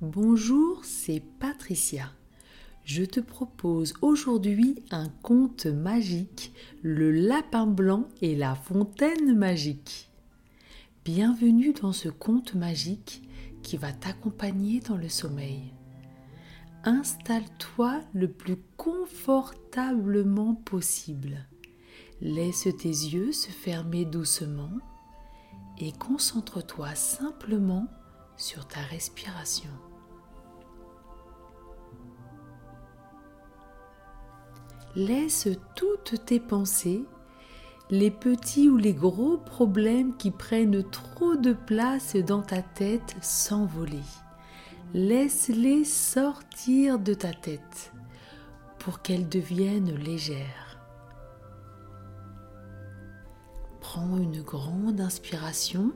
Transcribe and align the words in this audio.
Bonjour, 0.00 0.84
c'est 0.84 1.20
Patricia. 1.40 2.12
Je 2.84 3.02
te 3.02 3.18
propose 3.18 3.94
aujourd'hui 4.00 4.80
un 4.92 5.08
conte 5.22 5.66
magique, 5.66 6.52
le 6.84 7.10
lapin 7.10 7.66
blanc 7.66 8.04
et 8.22 8.36
la 8.36 8.54
fontaine 8.54 9.36
magique. 9.36 10.08
Bienvenue 11.04 11.72
dans 11.72 11.92
ce 11.92 12.08
conte 12.08 12.54
magique 12.54 13.28
qui 13.64 13.76
va 13.76 13.92
t'accompagner 13.92 14.78
dans 14.78 14.96
le 14.96 15.08
sommeil. 15.08 15.74
Installe-toi 16.84 18.00
le 18.14 18.30
plus 18.30 18.58
confortablement 18.76 20.54
possible. 20.54 21.44
Laisse 22.20 22.68
tes 22.78 22.88
yeux 22.88 23.32
se 23.32 23.50
fermer 23.50 24.04
doucement 24.04 24.78
et 25.76 25.90
concentre-toi 25.90 26.94
simplement 26.94 27.88
sur 28.36 28.68
ta 28.68 28.78
respiration. 28.78 29.70
Laisse 34.96 35.48
toutes 35.74 36.24
tes 36.24 36.40
pensées, 36.40 37.04
les 37.90 38.10
petits 38.10 38.68
ou 38.68 38.76
les 38.76 38.94
gros 38.94 39.38
problèmes 39.38 40.16
qui 40.16 40.30
prennent 40.30 40.82
trop 40.90 41.36
de 41.36 41.52
place 41.52 42.16
dans 42.16 42.42
ta 42.42 42.62
tête 42.62 43.16
s'envoler. 43.20 44.02
Laisse-les 44.94 45.84
sortir 45.84 46.98
de 46.98 47.14
ta 47.14 47.32
tête 47.32 47.92
pour 48.78 49.02
qu'elles 49.02 49.28
deviennent 49.28 49.94
légères. 49.94 50.78
Prends 53.80 54.16
une 54.18 54.42
grande 54.42 55.00
inspiration. 55.00 55.92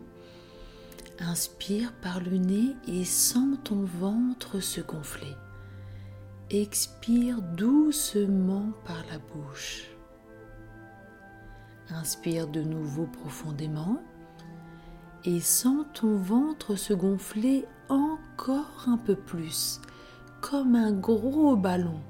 Inspire 1.18 1.92
par 2.02 2.20
le 2.20 2.36
nez 2.36 2.74
et 2.88 3.04
sens 3.04 3.56
ton 3.64 3.84
ventre 3.84 4.60
se 4.60 4.80
gonfler. 4.80 5.36
Expire 6.54 7.40
doucement 7.40 8.72
par 8.84 9.02
la 9.10 9.16
bouche. 9.16 9.88
Inspire 11.88 12.46
de 12.46 12.60
nouveau 12.60 13.06
profondément 13.06 14.02
et 15.24 15.40
sens 15.40 15.86
ton 15.94 16.14
ventre 16.14 16.76
se 16.76 16.92
gonfler 16.92 17.64
encore 17.88 18.84
un 18.86 18.98
peu 18.98 19.16
plus, 19.16 19.80
comme 20.42 20.76
un 20.76 20.92
gros 20.92 21.56
ballon. 21.56 22.00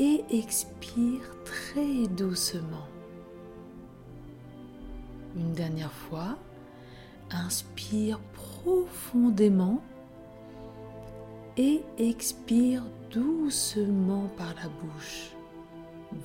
Et 0.00 0.24
expire 0.28 1.30
très 1.44 2.08
doucement. 2.08 2.88
Une 5.36 5.52
dernière 5.52 5.92
fois, 5.92 6.36
inspire 7.30 8.18
profondément 8.32 9.80
et 11.56 11.82
expire 11.98 12.82
doucement 13.10 14.28
par 14.36 14.54
la 14.54 14.68
bouche. 14.68 15.30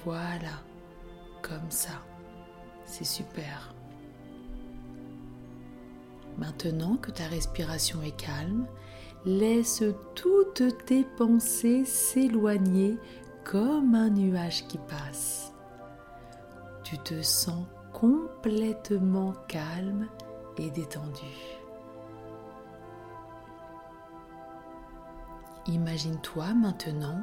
Voilà, 0.03 0.61
comme 1.41 1.69
ça. 1.69 2.03
C'est 2.85 3.05
super. 3.05 3.73
Maintenant 6.37 6.97
que 6.97 7.11
ta 7.11 7.25
respiration 7.25 8.01
est 8.01 8.15
calme, 8.15 8.65
laisse 9.25 9.83
toutes 10.15 10.85
tes 10.85 11.03
pensées 11.03 11.85
s'éloigner 11.85 12.97
comme 13.43 13.95
un 13.95 14.09
nuage 14.09 14.67
qui 14.67 14.77
passe. 14.77 15.53
Tu 16.83 16.97
te 16.97 17.21
sens 17.21 17.65
complètement 17.93 19.33
calme 19.47 20.07
et 20.57 20.69
détendu. 20.71 21.60
Imagine-toi 25.67 26.53
maintenant 26.53 27.21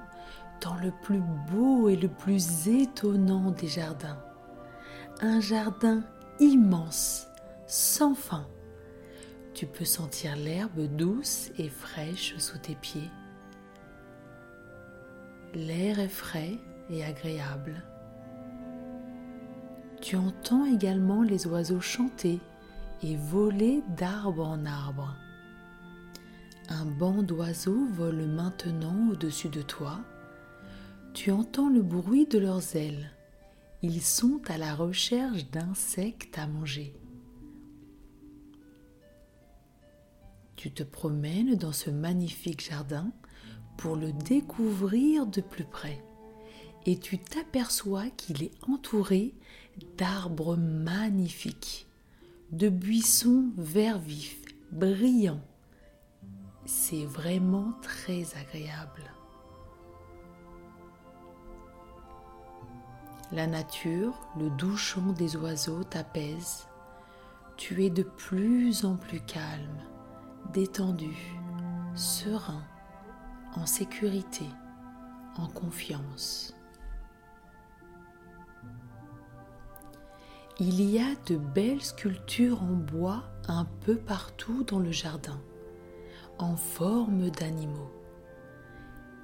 dans 0.61 0.77
le 0.77 0.93
plus 1.03 1.23
beau 1.51 1.89
et 1.89 1.97
le 1.97 2.09
plus 2.09 2.69
étonnant 2.69 3.51
des 3.51 3.69
jardins. 3.69 4.19
Un 5.21 5.41
jardin 5.41 6.03
immense, 6.41 7.27
sans 7.67 8.15
fin. 8.15 8.47
Tu 9.55 9.67
peux 9.67 9.85
sentir 9.85 10.37
l'herbe 10.37 10.81
douce 10.97 11.51
et 11.59 11.69
fraîche 11.69 12.37
sous 12.39 12.59
tes 12.59 12.77
pieds. 12.77 13.11
L'air 15.55 15.99
est 15.99 16.09
frais 16.09 16.59
et 16.91 17.05
agréable. 17.05 17.83
Tu 20.01 20.17
entends 20.17 20.65
également 20.65 21.23
les 21.23 21.47
oiseaux 21.47 21.81
chanter 21.81 22.41
et 23.03 23.17
voler 23.17 23.83
d'arbre 23.97 24.47
en 24.47 24.65
arbre. 24.65 25.17
Un 26.69 26.85
banc 26.85 27.23
d'oiseaux 27.23 27.87
vole 27.93 28.27
maintenant 28.27 29.11
au-dessus 29.11 29.49
de 29.49 29.63
toi. 29.63 30.01
Tu 31.15 31.31
entends 31.31 31.71
le 31.71 31.83
bruit 31.83 32.27
de 32.27 32.39
leurs 32.39 32.77
ailes. 32.77 33.11
Ils 33.83 34.03
sont 34.03 34.41
à 34.49 34.59
la 34.59 34.75
recherche 34.75 35.51
d'insectes 35.51 36.39
à 36.39 36.47
manger. 36.47 36.95
Tu 40.57 40.71
te 40.71 40.83
promènes 40.83 41.55
dans 41.55 41.73
ce 41.73 41.91
magnifique 41.91 42.69
jardin 42.69 43.13
pour 43.77 43.97
le 43.97 44.13
découvrir 44.13 45.27
de 45.27 45.41
plus 45.41 45.65
près 45.65 46.03
et 46.89 46.99
tu 46.99 47.19
t'aperçois 47.19 48.09
qu'il 48.17 48.43
est 48.43 48.53
entouré 48.69 49.35
d'arbres 49.97 50.57
magnifiques, 50.57 51.87
de 52.51 52.69
buissons 52.69 53.53
verts 53.57 53.99
vifs, 53.99 54.43
brillants. 54.73 55.43
C'est 56.71 57.07
vraiment 57.07 57.73
très 57.81 58.37
agréable. 58.37 59.11
La 63.33 63.47
nature, 63.47 64.13
le 64.39 64.51
doux 64.51 64.77
chant 64.77 65.15
des 65.15 65.35
oiseaux 65.37 65.83
t'apaise. 65.83 66.69
Tu 67.57 67.87
es 67.87 67.89
de 67.89 68.03
plus 68.03 68.85
en 68.85 68.97
plus 68.97 69.21
calme, 69.21 69.81
détendu, 70.53 71.17
serein, 71.95 72.63
en 73.57 73.65
sécurité, 73.65 74.45
en 75.39 75.47
confiance. 75.47 76.55
Il 80.59 80.83
y 80.83 80.99
a 80.99 81.15
de 81.29 81.39
belles 81.39 81.83
sculptures 81.83 82.63
en 82.63 82.75
bois 82.75 83.25
un 83.47 83.65
peu 83.87 83.97
partout 83.97 84.65
dans 84.65 84.81
le 84.81 84.93
jardin, 84.93 85.41
en 86.39 86.57
forme 86.57 87.31
d'animaux. 87.31 87.91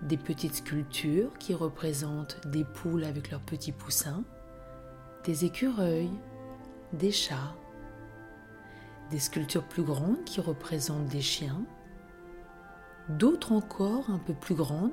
Des 0.02 0.16
petites 0.16 0.56
sculptures 0.56 1.36
qui 1.38 1.54
représentent 1.54 2.40
des 2.46 2.64
poules 2.64 3.04
avec 3.04 3.30
leurs 3.30 3.40
petits 3.40 3.72
poussins, 3.72 4.24
des 5.24 5.44
écureuils, 5.44 6.10
des 6.92 7.12
chats, 7.12 7.54
des 9.10 9.18
sculptures 9.18 9.64
plus 9.64 9.82
grandes 9.82 10.24
qui 10.24 10.40
représentent 10.40 11.06
des 11.06 11.20
chiens, 11.20 11.62
d'autres 13.08 13.52
encore 13.52 14.10
un 14.10 14.18
peu 14.18 14.34
plus 14.34 14.54
grandes 14.54 14.92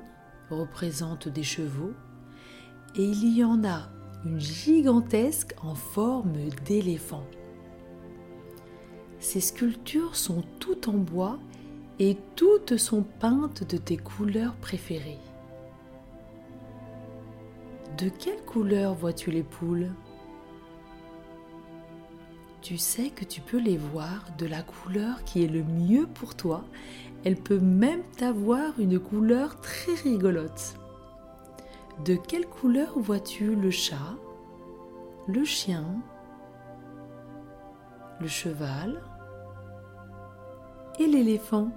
représentent 0.50 1.28
des 1.28 1.42
chevaux, 1.42 1.92
et 2.94 3.04
il 3.04 3.36
y 3.36 3.42
en 3.42 3.64
a 3.64 3.88
une 4.24 4.38
gigantesque 4.38 5.54
en 5.62 5.74
forme 5.74 6.34
d'éléphant. 6.64 7.24
Ces 9.18 9.40
sculptures 9.40 10.16
sont 10.16 10.42
toutes 10.58 10.88
en 10.88 10.94
bois 10.94 11.38
et 11.98 12.16
toutes 12.36 12.76
sont 12.76 13.02
peintes 13.02 13.64
de 13.68 13.76
tes 13.76 13.96
couleurs 13.96 14.54
préférées. 14.54 15.18
De 17.98 18.08
quelle 18.08 18.42
couleur 18.44 18.94
vois-tu 18.94 19.30
les 19.30 19.42
poules? 19.42 19.90
Tu 22.62 22.78
sais 22.78 23.10
que 23.10 23.24
tu 23.24 23.40
peux 23.40 23.58
les 23.58 23.76
voir 23.76 24.24
de 24.38 24.46
la 24.46 24.62
couleur 24.62 25.24
qui 25.24 25.44
est 25.44 25.48
le 25.48 25.62
mieux 25.62 26.06
pour 26.06 26.34
toi. 26.34 26.64
Elle 27.24 27.36
peut 27.36 27.58
même 27.58 28.02
avoir 28.20 28.78
une 28.78 28.98
couleur 28.98 29.60
très 29.60 29.94
rigolote. 29.94 30.74
De 32.04 32.14
quelle 32.16 32.46
couleur 32.46 32.98
vois-tu 32.98 33.54
le 33.54 33.70
chat, 33.70 34.16
le 35.28 35.44
chien, 35.44 35.84
le 38.20 38.28
cheval 38.28 39.02
et 40.98 41.06
l'éléphant? 41.06 41.70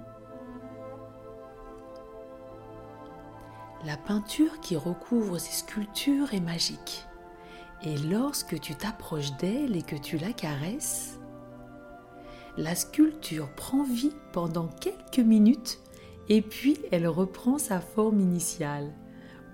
La 3.86 3.96
peinture 3.96 4.58
qui 4.58 4.74
recouvre 4.74 5.38
ces 5.38 5.52
sculptures 5.52 6.34
est 6.34 6.40
magique. 6.40 7.06
Et 7.84 7.96
lorsque 7.96 8.58
tu 8.58 8.74
t'approches 8.74 9.36
d'elle 9.36 9.76
et 9.76 9.82
que 9.82 9.94
tu 9.94 10.18
la 10.18 10.32
caresses, 10.32 11.20
la 12.56 12.74
sculpture 12.74 13.48
prend 13.54 13.84
vie 13.84 14.16
pendant 14.32 14.66
quelques 14.66 15.24
minutes 15.24 15.78
et 16.28 16.42
puis 16.42 16.78
elle 16.90 17.06
reprend 17.06 17.58
sa 17.58 17.78
forme 17.78 18.18
initiale. 18.18 18.92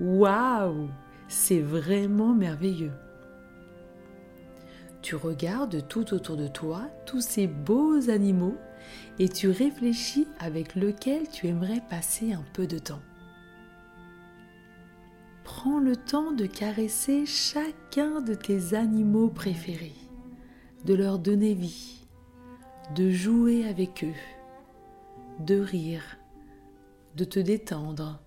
Waouh 0.00 0.88
C'est 1.28 1.61
vraiment 1.61 2.32
merveilleux. 2.32 2.93
Tu 5.02 5.14
regardes 5.14 5.87
tout 5.88 6.14
autour 6.14 6.38
de 6.38 6.49
toi 6.49 6.85
tous 7.05 7.20
ces 7.20 7.46
beaux 7.46 8.08
animaux 8.08 8.56
et 9.19 9.28
tu 9.28 9.50
réfléchis 9.50 10.26
avec 10.40 10.75
lequel 10.75 11.28
tu 11.28 11.49
aimerais 11.49 11.82
passer 11.90 12.32
un 12.32 12.44
peu 12.55 12.67
de 12.67 12.78
temps. 12.78 13.02
Prends 15.44 15.78
le 15.78 15.96
temps 15.96 16.32
de 16.32 16.46
caresser 16.46 17.26
chacun 17.26 18.20
de 18.20 18.34
tes 18.34 18.74
animaux 18.74 19.28
préférés, 19.28 19.94
de 20.84 20.94
leur 20.94 21.18
donner 21.18 21.54
vie, 21.54 22.04
de 22.94 23.10
jouer 23.10 23.66
avec 23.66 24.04
eux, 24.04 25.40
de 25.40 25.58
rire, 25.58 26.18
de 27.16 27.24
te 27.24 27.40
détendre 27.40 28.20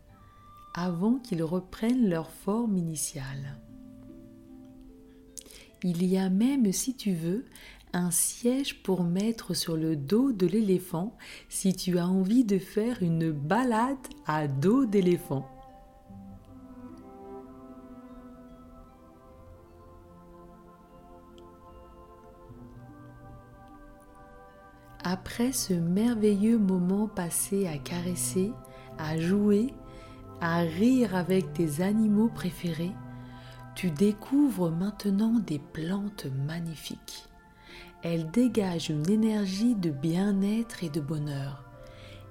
avant 0.74 1.20
qu'ils 1.20 1.44
reprennent 1.44 2.10
leur 2.10 2.30
forme 2.30 2.78
initiale. 2.78 3.60
Il 5.84 6.06
y 6.06 6.18
a 6.18 6.30
même, 6.30 6.72
si 6.74 6.96
tu 6.96 7.14
veux, 7.14 7.46
un 7.94 8.12
siège 8.12 8.84
pour 8.84 9.04
mettre 9.04 9.54
sur 9.54 9.78
le 9.78 9.96
dos 9.96 10.34
de 10.34 10.46
l'éléphant 10.46 11.16
si 11.48 11.74
tu 11.74 11.98
as 11.98 12.08
envie 12.08 12.44
de 12.44 12.58
faire 12.58 13.02
une 13.02 13.32
balade 13.32 13.96
à 14.26 14.48
dos 14.48 14.86
d'éléphant. 14.86 15.50
Après 25.08 25.52
ce 25.52 25.74
merveilleux 25.74 26.58
moment 26.58 27.08
passé 27.08 27.68
à 27.68 27.78
caresser, 27.78 28.52
à 28.98 29.20
jouer, 29.20 29.72
à 30.42 30.62
rire 30.62 31.16
avec 31.16 31.54
tes 31.54 31.84
animaux 31.84 32.28
préférés, 32.28 32.96
tu 33.76 33.92
découvres 33.92 34.72
maintenant 34.72 35.38
des 35.38 35.60
plantes 35.60 36.26
magnifiques. 36.48 37.28
Elles 38.02 38.32
dégagent 38.32 38.90
une 38.90 39.08
énergie 39.08 39.76
de 39.76 39.92
bien-être 39.92 40.84
et 40.84 40.90
de 40.90 41.02
bonheur, 41.02 41.70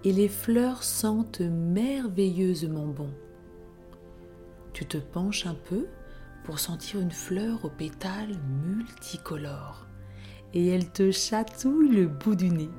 et 0.03 0.12
les 0.12 0.29
fleurs 0.29 0.82
sentent 0.82 1.43
merveilleusement 1.43 2.88
bon. 2.88 3.11
Tu 4.73 4.85
te 4.85 4.99
penches 4.99 5.47
un 5.47 5.55
peu 5.55 5.87
pour 6.43 6.59
sentir 6.59 6.99
une 6.99 7.12
fleur 7.12 7.65
aux 7.65 7.70
pétales 7.70 8.37
multicolores 8.65 9.87
et 10.55 10.69
elle 10.69 10.91
te 10.91 11.11
chatouille 11.11 11.91
le 11.91 12.06
bout 12.06 12.37
du 12.37 12.49
nez. 12.49 12.71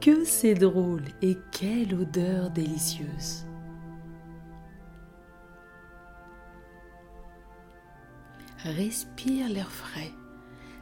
Que 0.00 0.24
c'est 0.24 0.54
drôle 0.54 1.04
et 1.22 1.38
quelle 1.52 1.94
odeur 1.94 2.50
délicieuse. 2.50 3.46
Respire 8.64 9.48
l'air 9.48 9.70
frais. 9.70 10.12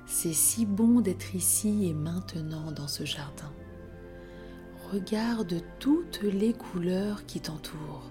C'est 0.06 0.32
si 0.32 0.64
bon 0.64 1.00
d'être 1.00 1.34
ici 1.34 1.88
et 1.88 1.94
maintenant 1.94 2.72
dans 2.72 2.88
ce 2.88 3.04
jardin. 3.04 3.52
Regarde 4.92 5.62
toutes 5.78 6.22
les 6.22 6.52
couleurs 6.52 7.26
qui 7.26 7.40
t'entourent. 7.40 8.08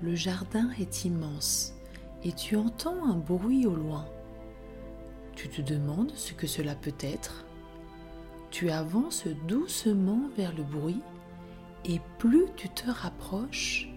Le 0.00 0.14
jardin 0.14 0.70
est 0.78 1.04
immense 1.04 1.74
et 2.22 2.32
tu 2.32 2.56
entends 2.56 3.04
un 3.04 3.16
bruit 3.16 3.66
au 3.66 3.74
loin. 3.74 4.06
Tu 5.36 5.48
te 5.48 5.62
demandes 5.62 6.12
ce 6.14 6.32
que 6.32 6.46
cela 6.46 6.74
peut 6.74 6.94
être. 7.00 7.44
Tu 8.50 8.70
avances 8.70 9.26
doucement 9.48 10.30
vers 10.36 10.54
le 10.54 10.62
bruit 10.62 11.02
et 11.84 12.00
plus 12.18 12.46
tu 12.56 12.68
te 12.68 12.90
rapproches, 12.90 13.88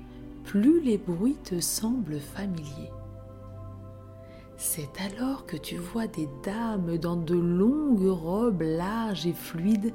plus 0.44 0.81
les 0.81 0.98
bruits 0.98 1.38
te 1.44 1.60
semblent 1.60 2.19
familiers. 2.19 2.92
C'est 4.57 4.89
alors 5.01 5.45
que 5.45 5.56
tu 5.56 5.78
vois 5.78 6.07
des 6.07 6.28
dames 6.44 6.98
dans 6.98 7.16
de 7.16 7.36
longues 7.36 8.10
robes 8.10 8.63
larges 8.63 9.28
et 9.28 9.34
fluides 9.34 9.94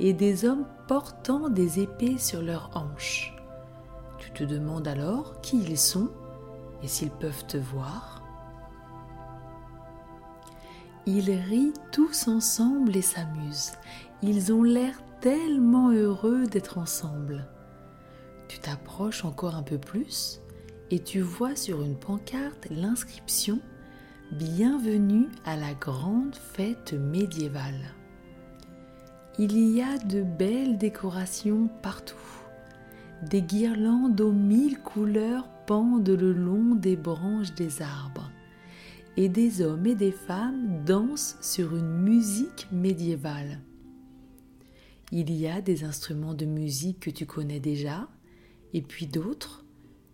et 0.00 0.12
des 0.12 0.44
hommes 0.44 0.66
portant 0.88 1.48
des 1.48 1.78
épées 1.78 2.18
sur 2.18 2.42
leurs 2.42 2.70
hanches. 2.74 3.32
Tu 4.18 4.32
te 4.32 4.42
demandes 4.42 4.88
alors 4.88 5.40
qui 5.40 5.62
ils 5.62 5.78
sont 5.78 6.10
et 6.82 6.88
s'ils 6.88 7.10
peuvent 7.10 7.46
te 7.46 7.56
voir. 7.56 8.19
Ils 11.06 11.30
rient 11.30 11.72
tous 11.92 12.28
ensemble 12.28 12.94
et 12.94 13.02
s'amusent. 13.02 13.72
Ils 14.22 14.52
ont 14.52 14.62
l'air 14.62 15.00
tellement 15.20 15.90
heureux 15.90 16.46
d'être 16.46 16.76
ensemble. 16.76 17.46
Tu 18.48 18.58
t'approches 18.58 19.24
encore 19.24 19.54
un 19.54 19.62
peu 19.62 19.78
plus 19.78 20.40
et 20.90 20.98
tu 20.98 21.20
vois 21.20 21.56
sur 21.56 21.82
une 21.82 21.96
pancarte 21.96 22.68
l'inscription 22.70 23.60
Bienvenue 24.32 25.28
à 25.44 25.56
la 25.56 25.72
grande 25.72 26.36
fête 26.36 26.92
médiévale. 26.92 27.94
Il 29.38 29.58
y 29.58 29.80
a 29.80 29.96
de 29.96 30.22
belles 30.22 30.76
décorations 30.76 31.68
partout. 31.82 32.16
Des 33.22 33.42
guirlandes 33.42 34.20
aux 34.20 34.32
mille 34.32 34.78
couleurs 34.78 35.48
pendent 35.66 36.08
le 36.08 36.32
long 36.32 36.74
des 36.74 36.96
branches 36.96 37.54
des 37.54 37.80
arbres 37.80 38.29
et 39.16 39.28
des 39.28 39.62
hommes 39.62 39.86
et 39.86 39.94
des 39.94 40.12
femmes 40.12 40.84
dansent 40.84 41.36
sur 41.40 41.76
une 41.76 42.02
musique 42.02 42.68
médiévale. 42.72 43.60
Il 45.12 45.32
y 45.32 45.48
a 45.48 45.60
des 45.60 45.84
instruments 45.84 46.34
de 46.34 46.44
musique 46.44 47.00
que 47.00 47.10
tu 47.10 47.26
connais 47.26 47.60
déjà 47.60 48.08
et 48.72 48.82
puis 48.82 49.06
d'autres 49.06 49.64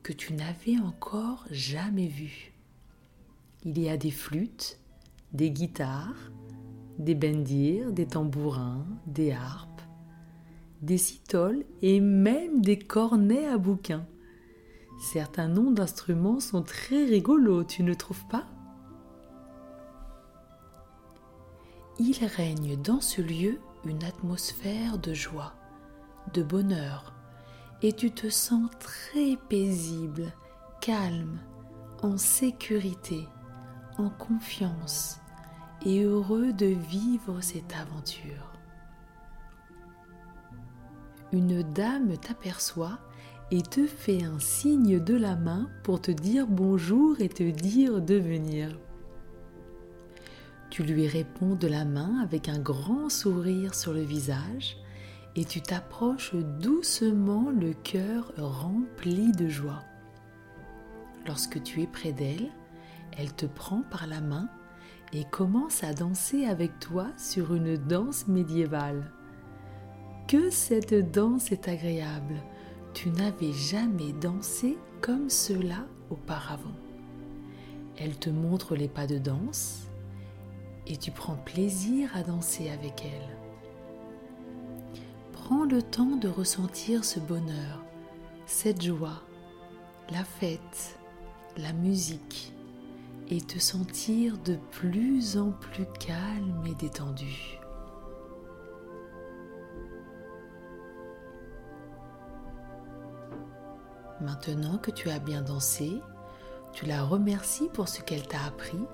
que 0.02 0.12
tu 0.12 0.32
n'avais 0.32 0.78
encore 0.78 1.44
jamais 1.50 2.06
vus. 2.06 2.52
Il 3.64 3.78
y 3.78 3.88
a 3.88 3.96
des 3.96 4.10
flûtes, 4.10 4.78
des 5.32 5.50
guitares, 5.50 6.32
des 6.98 7.14
bendirs, 7.14 7.92
des 7.92 8.06
tambourins, 8.06 8.86
des 9.06 9.32
harpes, 9.32 9.82
des 10.80 10.98
citoles 10.98 11.64
et 11.82 12.00
même 12.00 12.62
des 12.62 12.78
cornets 12.78 13.46
à 13.46 13.58
bouquins. 13.58 14.06
Certains 14.98 15.48
noms 15.48 15.72
d'instruments 15.72 16.40
sont 16.40 16.62
très 16.62 17.04
rigolos, 17.04 17.64
tu 17.64 17.82
ne 17.82 17.92
trouves 17.92 18.26
pas? 18.28 18.46
Il 21.98 22.24
règne 22.24 22.76
dans 22.82 23.00
ce 23.00 23.22
lieu 23.22 23.58
une 23.84 24.04
atmosphère 24.04 24.98
de 24.98 25.14
joie, 25.14 25.54
de 26.34 26.42
bonheur, 26.42 27.14
et 27.82 27.92
tu 27.92 28.10
te 28.10 28.28
sens 28.28 28.70
très 28.78 29.36
paisible, 29.48 30.32
calme, 30.80 31.38
en 32.02 32.18
sécurité, 32.18 33.26
en 33.98 34.10
confiance 34.10 35.20
et 35.84 36.02
heureux 36.02 36.52
de 36.52 36.66
vivre 36.66 37.40
cette 37.40 37.74
aventure. 37.74 38.52
Une 41.32 41.62
dame 41.62 42.16
t'aperçoit 42.18 42.98
et 43.50 43.62
te 43.62 43.86
fait 43.86 44.24
un 44.24 44.38
signe 44.38 44.98
de 45.00 45.14
la 45.14 45.36
main 45.36 45.68
pour 45.82 46.00
te 46.00 46.10
dire 46.10 46.46
bonjour 46.46 47.20
et 47.20 47.28
te 47.28 47.48
dire 47.48 48.00
de 48.00 48.14
venir. 48.14 48.78
Tu 50.70 50.82
lui 50.82 51.06
réponds 51.06 51.54
de 51.54 51.68
la 51.68 51.84
main 51.84 52.20
avec 52.22 52.48
un 52.48 52.58
grand 52.58 53.08
sourire 53.08 53.74
sur 53.74 53.92
le 53.92 54.02
visage 54.02 54.76
et 55.36 55.44
tu 55.44 55.60
t'approches 55.60 56.34
doucement 56.34 57.50
le 57.50 57.72
cœur 57.72 58.32
rempli 58.36 59.32
de 59.32 59.48
joie. 59.48 59.82
Lorsque 61.26 61.62
tu 61.62 61.82
es 61.82 61.86
près 61.86 62.12
d'elle, 62.12 62.50
elle 63.16 63.32
te 63.32 63.46
prend 63.46 63.82
par 63.90 64.06
la 64.06 64.20
main 64.20 64.48
et 65.12 65.24
commence 65.24 65.84
à 65.84 65.94
danser 65.94 66.46
avec 66.46 66.78
toi 66.80 67.06
sur 67.16 67.54
une 67.54 67.76
danse 67.76 68.26
médiévale. 68.28 69.10
Que 70.28 70.50
cette 70.50 71.12
danse 71.12 71.52
est 71.52 71.68
agréable. 71.68 72.42
Tu 72.94 73.10
n'avais 73.10 73.52
jamais 73.52 74.12
dansé 74.12 74.76
comme 75.00 75.30
cela 75.30 75.86
auparavant. 76.10 76.74
Elle 77.98 78.16
te 78.18 78.30
montre 78.30 78.74
les 78.74 78.88
pas 78.88 79.06
de 79.06 79.18
danse 79.18 79.86
et 80.86 80.96
tu 80.96 81.10
prends 81.10 81.36
plaisir 81.36 82.10
à 82.14 82.22
danser 82.22 82.70
avec 82.70 83.04
elle. 83.04 83.36
Prends 85.32 85.64
le 85.64 85.82
temps 85.82 86.16
de 86.16 86.28
ressentir 86.28 87.04
ce 87.04 87.20
bonheur, 87.20 87.84
cette 88.46 88.82
joie, 88.82 89.22
la 90.10 90.24
fête, 90.24 90.98
la 91.56 91.72
musique 91.72 92.52
et 93.28 93.40
te 93.40 93.58
sentir 93.58 94.38
de 94.38 94.56
plus 94.70 95.36
en 95.36 95.50
plus 95.50 95.86
calme 95.98 96.64
et 96.66 96.74
détendu. 96.74 97.58
Maintenant 104.20 104.78
que 104.78 104.90
tu 104.90 105.10
as 105.10 105.18
bien 105.18 105.42
dansé, 105.42 106.00
tu 106.76 106.84
la 106.84 107.02
remercies 107.02 107.70
pour 107.72 107.88
ce 107.88 108.02
qu'elle 108.02 108.28
t'a 108.28 108.44
appris 108.44 108.84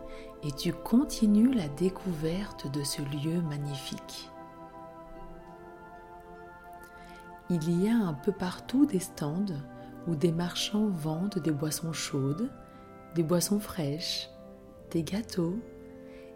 et 0.44 0.52
tu 0.52 0.72
continues 0.72 1.52
la 1.52 1.66
découverte 1.66 2.70
de 2.70 2.84
ce 2.84 3.02
lieu 3.02 3.42
magnifique. 3.42 4.30
Il 7.50 7.82
y 7.82 7.88
a 7.88 7.96
un 7.96 8.14
peu 8.14 8.30
partout 8.30 8.86
des 8.86 9.00
stands 9.00 9.56
où 10.06 10.14
des 10.14 10.30
marchands 10.30 10.86
vendent 10.86 11.40
des 11.40 11.50
boissons 11.50 11.92
chaudes, 11.92 12.52
des 13.16 13.24
boissons 13.24 13.58
fraîches, 13.58 14.28
des 14.92 15.02
gâteaux 15.02 15.58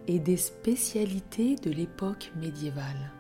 et 0.09 0.19
des 0.19 0.37
spécialités 0.37 1.55
de 1.55 1.71
l'époque 1.71 2.33
médiévale. 2.35 3.13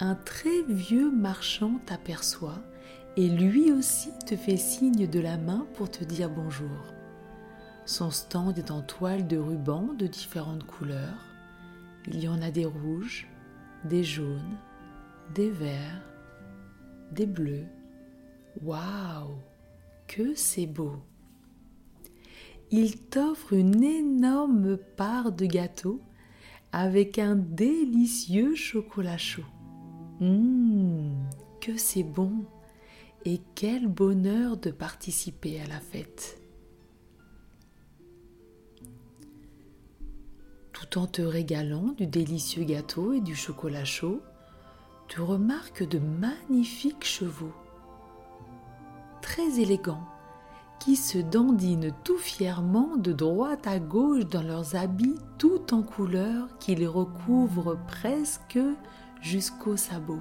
un 0.00 0.16
très 0.16 0.62
vieux 0.68 1.10
marchand 1.12 1.78
t'aperçoit 1.86 2.58
et 3.16 3.28
lui 3.28 3.70
aussi 3.70 4.10
te 4.26 4.36
fait 4.36 4.56
signe 4.56 5.06
de 5.06 5.20
la 5.20 5.38
main 5.38 5.66
pour 5.74 5.88
te 5.88 6.02
dire 6.02 6.28
bonjour. 6.28 6.95
Son 7.86 8.10
stand 8.10 8.58
est 8.58 8.72
en 8.72 8.82
toile 8.82 9.28
de 9.28 9.36
ruban 9.36 9.94
de 9.96 10.08
différentes 10.08 10.66
couleurs. 10.66 11.24
Il 12.08 12.20
y 12.20 12.26
en 12.26 12.42
a 12.42 12.50
des 12.50 12.64
rouges, 12.64 13.28
des 13.84 14.02
jaunes, 14.02 14.58
des 15.36 15.50
verts, 15.50 16.02
des 17.12 17.26
bleus. 17.26 17.66
Waouh, 18.60 19.36
que 20.08 20.34
c'est 20.34 20.66
beau! 20.66 20.96
Il 22.72 22.98
t'offre 22.98 23.52
une 23.52 23.84
énorme 23.84 24.76
part 24.96 25.30
de 25.30 25.46
gâteau 25.46 26.00
avec 26.72 27.20
un 27.20 27.36
délicieux 27.36 28.56
chocolat 28.56 29.18
chaud. 29.18 29.44
Hum, 30.20 31.14
que 31.60 31.76
c'est 31.76 32.02
bon 32.02 32.44
et 33.24 33.40
quel 33.54 33.86
bonheur 33.86 34.56
de 34.56 34.72
participer 34.72 35.60
à 35.60 35.66
la 35.68 35.78
fête. 35.78 36.40
Tout 40.90 41.00
en 41.00 41.06
te 41.06 41.22
régalant 41.22 41.94
du 41.96 42.06
délicieux 42.06 42.64
gâteau 42.64 43.12
et 43.12 43.20
du 43.20 43.34
chocolat 43.34 43.84
chaud, 43.84 44.20
tu 45.08 45.20
remarques 45.20 45.86
de 45.88 45.98
magnifiques 45.98 47.04
chevaux, 47.04 47.54
très 49.22 49.60
élégants, 49.60 50.06
qui 50.78 50.96
se 50.96 51.18
dandinent 51.18 51.92
tout 52.04 52.18
fièrement 52.18 52.96
de 52.96 53.12
droite 53.12 53.66
à 53.66 53.78
gauche 53.78 54.26
dans 54.26 54.42
leurs 54.42 54.76
habits 54.76 55.16
tout 55.38 55.74
en 55.74 55.82
couleur 55.82 56.48
qui 56.58 56.74
les 56.74 56.86
recouvrent 56.86 57.78
presque 57.86 58.58
jusqu'aux 59.20 59.76
sabots. 59.76 60.20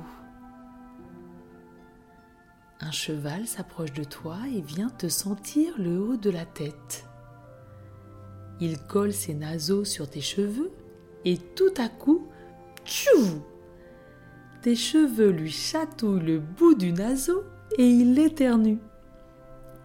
Un 2.80 2.92
cheval 2.92 3.48
s'approche 3.48 3.94
de 3.94 4.04
toi 4.04 4.38
et 4.54 4.62
vient 4.62 4.90
te 4.90 5.10
sentir 5.10 5.74
le 5.78 6.00
haut 6.00 6.18
de 6.18 6.30
la 6.30 6.46
tête. 6.46 7.06
Il 8.60 8.80
colle 8.80 9.14
ses 9.14 9.34
naseaux 9.34 9.84
sur 9.84 10.10
tes 10.10 10.22
cheveux 10.22 10.72
et 11.26 11.38
tout 11.38 11.74
à 11.78 11.90
coup, 11.90 12.28
tchou 12.86 13.42
Tes 14.62 14.76
cheveux 14.76 15.32
lui 15.32 15.52
chatouillent 15.52 16.26
le 16.26 16.40
bout 16.40 16.76
du 16.76 16.92
naseau 16.94 17.44
et 17.78 17.88
il 17.88 18.18
éternue. 18.20 18.80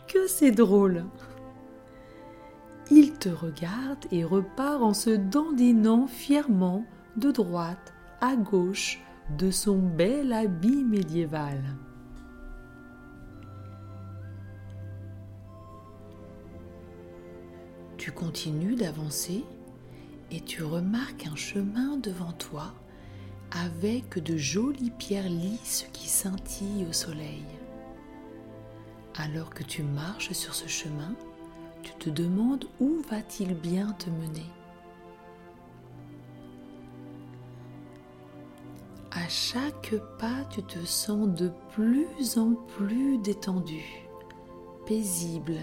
Que 0.07 0.27
c'est 0.27 0.51
drôle 0.51 1.05
Il 2.91 3.13
te 3.13 3.29
regarde 3.29 4.05
et 4.13 4.25
repart 4.25 4.83
en 4.83 4.95
se 4.95 5.11
dandinant 5.11 6.07
fièrement 6.07 6.85
de 7.17 7.31
droite 7.31 7.93
à 8.21 8.37
gauche 8.37 9.01
de 9.39 9.51
son 9.51 9.79
bel 9.79 10.33
habit 10.33 10.85
médiéval. 10.85 11.61
Tu 18.01 18.13
continues 18.13 18.77
d'avancer 18.77 19.45
et 20.31 20.41
tu 20.41 20.63
remarques 20.63 21.27
un 21.31 21.37
chemin 21.37 21.99
devant 21.99 22.33
toi 22.33 22.73
avec 23.51 24.19
de 24.19 24.39
jolies 24.39 24.91
pierres 24.91 25.29
lisses 25.29 25.87
qui 25.93 26.09
scintillent 26.09 26.87
au 26.89 26.95
soleil. 26.95 27.45
Alors 29.17 29.51
que 29.51 29.63
tu 29.63 29.83
marches 29.83 30.33
sur 30.33 30.55
ce 30.55 30.67
chemin, 30.67 31.15
tu 31.83 31.93
te 31.99 32.09
demandes 32.09 32.65
où 32.81 33.03
va-t-il 33.11 33.55
bien 33.55 33.93
te 33.93 34.09
mener. 34.09 34.47
À 39.11 39.29
chaque 39.29 39.95
pas, 40.19 40.47
tu 40.49 40.63
te 40.63 40.83
sens 40.87 41.29
de 41.29 41.53
plus 41.75 42.39
en 42.39 42.55
plus 42.55 43.19
détendu, 43.19 43.85
paisible, 44.87 45.59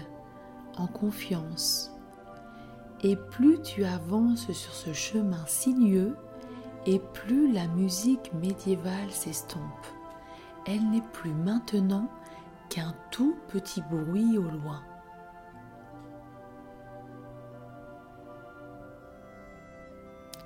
en 0.76 0.86
confiance. 0.86 1.97
Et 3.02 3.16
plus 3.16 3.60
tu 3.62 3.84
avances 3.84 4.50
sur 4.52 4.72
ce 4.72 4.92
chemin 4.92 5.44
sinueux, 5.46 6.16
et 6.86 6.98
plus 6.98 7.52
la 7.52 7.66
musique 7.68 8.32
médiévale 8.34 9.10
s'estompe. 9.10 9.86
Elle 10.66 10.90
n'est 10.90 11.04
plus 11.12 11.32
maintenant 11.32 12.10
qu'un 12.68 12.94
tout 13.10 13.36
petit 13.48 13.82
bruit 13.90 14.38
au 14.38 14.42
loin. 14.42 14.82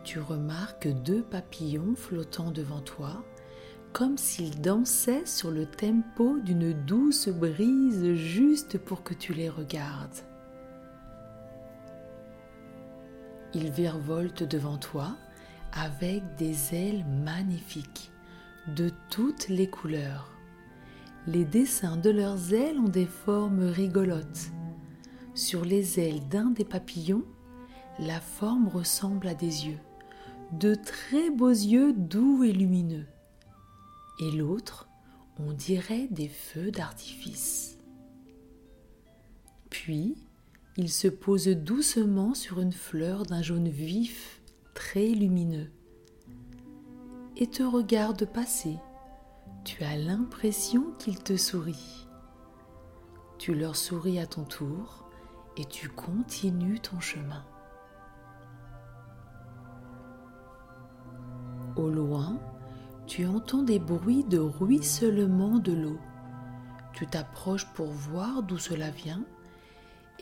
Tu 0.05 0.19
remarques 0.19 0.89
deux 0.89 1.23
papillons 1.23 1.95
flottant 1.95 2.51
devant 2.51 2.81
toi, 2.81 3.25
comme 3.93 4.19
s'ils 4.19 4.61
dansaient 4.61 5.27
sur 5.27 5.51
le 5.51 5.65
tempo 5.65 6.39
d'une 6.41 6.73
douce 6.73 7.29
brise 7.29 8.15
juste 8.15 8.79
pour 8.79 9.03
que 9.03 9.15
tu 9.15 9.33
les 9.33 9.49
regardes. 9.49 10.32
Ils 13.55 13.71
virevoltent 13.71 14.45
devant 14.45 14.79
toi 14.79 15.17
avec 15.73 16.23
des 16.37 16.75
ailes 16.75 17.05
magnifiques, 17.05 18.11
de 18.77 18.91
toutes 19.11 19.49
les 19.49 19.69
couleurs. 19.69 20.31
Les 21.27 21.45
dessins 21.45 21.97
de 21.97 22.11
leurs 22.11 22.53
ailes 22.53 22.79
ont 22.79 22.89
des 22.89 23.07
formes 23.07 23.65
rigolotes. 23.65 24.51
Sur 25.35 25.65
les 25.65 26.01
ailes 26.01 26.27
d'un 26.29 26.51
des 26.51 26.65
papillons, 26.65 27.25
la 27.99 28.21
forme 28.21 28.69
ressemble 28.69 29.29
à 29.29 29.35
des 29.35 29.67
yeux, 29.67 29.79
de 30.53 30.75
très 30.75 31.31
beaux 31.31 31.49
yeux 31.49 31.93
doux 31.93 32.43
et 32.45 32.53
lumineux. 32.53 33.07
Et 34.21 34.31
l'autre, 34.31 34.89
on 35.39 35.53
dirait 35.53 36.09
des 36.11 36.29
feux 36.29 36.71
d'artifice. 36.71 37.79
Puis, 39.71 40.17
il 40.77 40.91
se 40.91 41.09
pose 41.09 41.49
doucement 41.49 42.35
sur 42.35 42.61
une 42.61 42.73
fleur 42.73 43.25
d'un 43.25 43.43
jaune 43.43 43.69
vif, 43.69 44.41
très 44.73 45.09
lumineux, 45.09 45.71
et 47.37 47.47
te 47.47 47.63
regarde 47.63 48.25
passer. 48.25 48.79
Tu 49.65 49.85
as 49.85 49.97
l'impression 49.97 50.93
qu'il 50.99 51.23
te 51.23 51.37
sourit. 51.37 52.07
Tu 53.39 53.55
leur 53.55 53.77
souris 53.77 54.19
à 54.19 54.27
ton 54.27 54.45
tour 54.45 55.05
et 55.57 55.65
tu 55.67 55.89
continues 55.89 56.81
ton 56.81 57.01
chemin. 57.01 57.45
Au 61.77 61.91
loin, 61.91 62.39
tu 63.07 63.27
entends 63.27 63.63
des 63.63 63.79
bruits 63.79 64.25
de 64.25 64.39
ruissellement 64.39 65.59
de 65.59 65.73
l'eau. 65.73 65.99
Tu 66.95 67.07
t'approches 67.07 67.67
pour 67.75 67.89
voir 67.89 68.43
d'où 68.43 68.59
cela 68.59 68.91
vient 68.91 69.25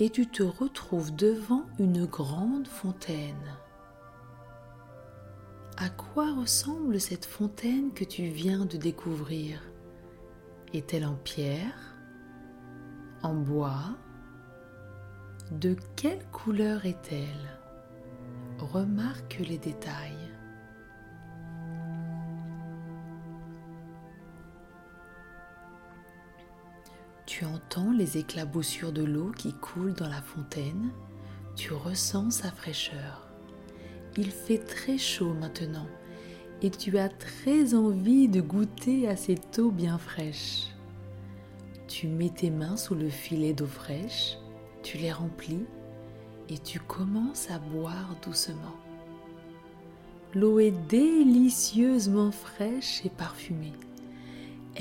et 0.00 0.08
tu 0.08 0.26
te 0.26 0.42
retrouves 0.42 1.14
devant 1.14 1.66
une 1.78 2.06
grande 2.06 2.66
fontaine. 2.66 3.58
À 5.76 5.90
quoi 5.90 6.34
ressemble 6.34 6.98
cette 6.98 7.26
fontaine 7.26 7.92
que 7.92 8.04
tu 8.04 8.24
viens 8.24 8.64
de 8.64 8.78
découvrir? 8.78 9.62
Est-elle 10.72 11.04
en 11.04 11.16
pierre 11.16 11.96
En 13.22 13.34
bois? 13.34 13.96
De 15.50 15.76
quelle 15.96 16.24
couleur 16.32 16.86
est-elle? 16.86 17.58
Remarque 18.58 19.42
les 19.46 19.58
détails. 19.58 20.29
Tu 27.40 27.46
entends 27.46 27.90
les 27.92 28.18
éclaboussures 28.18 28.92
de 28.92 29.02
l'eau 29.02 29.32
qui 29.34 29.54
coule 29.54 29.94
dans 29.94 30.10
la 30.10 30.20
fontaine, 30.20 30.90
tu 31.56 31.72
ressens 31.72 32.32
sa 32.32 32.50
fraîcheur. 32.50 33.30
Il 34.18 34.30
fait 34.30 34.58
très 34.58 34.98
chaud 34.98 35.32
maintenant 35.32 35.86
et 36.60 36.68
tu 36.68 36.98
as 36.98 37.08
très 37.08 37.72
envie 37.72 38.28
de 38.28 38.42
goûter 38.42 39.08
à 39.08 39.16
cette 39.16 39.58
eau 39.58 39.70
bien 39.70 39.96
fraîche. 39.96 40.66
Tu 41.88 42.08
mets 42.08 42.28
tes 42.28 42.50
mains 42.50 42.76
sous 42.76 42.94
le 42.94 43.08
filet 43.08 43.54
d'eau 43.54 43.64
fraîche, 43.64 44.36
tu 44.82 44.98
les 44.98 45.10
remplis 45.10 45.64
et 46.50 46.58
tu 46.58 46.78
commences 46.78 47.50
à 47.50 47.58
boire 47.58 48.16
doucement. 48.22 48.76
L'eau 50.34 50.58
est 50.58 50.74
délicieusement 50.90 52.32
fraîche 52.32 53.00
et 53.06 53.08
parfumée. 53.08 53.72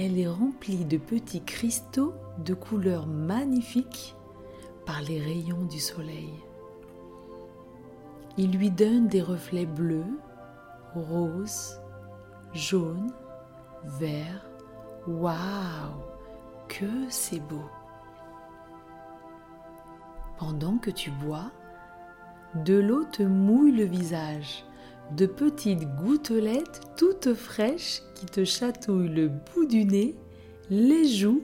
Elle 0.01 0.18
est 0.18 0.29
remplie 0.29 0.86
de 0.86 0.98
petits 0.98 1.44
cristaux 1.44 2.13
de 2.38 2.53
couleurs 2.53 3.06
magnifiques 3.06 4.15
par 4.86 5.01
les 5.01 5.20
rayons 5.20 5.65
du 5.65 5.77
soleil. 5.77 6.32
Il 8.38 8.53
lui 8.53 8.72
donne 8.72 9.10
des 9.10 9.22
reflets 9.22 9.65
bleus, 9.65 10.18
roses, 10.96 11.82
jaunes, 12.53 13.12
verts. 13.84 14.50
Waouh, 15.06 16.00
que 16.70 17.10
c'est 17.10 17.41
beau. 17.41 17.70
Pendant 20.38 20.77
que 20.77 20.91
tu 20.91 21.12
bois, 21.12 21.51
de 22.56 22.79
l'eau 22.79 23.03
te 23.03 23.24
mouille 23.24 23.74
le 23.74 23.84
visage, 23.84 24.63
de 25.15 25.25
petites 25.25 25.87
gouttelettes 25.95 26.81
toutes 26.97 27.33
fraîches 27.33 28.01
qui 28.15 28.25
te 28.25 28.43
chatouillent 28.43 29.09
le 29.09 29.29
bout 29.29 29.65
du 29.65 29.85
nez, 29.85 30.15
les 30.69 31.07
joues 31.07 31.41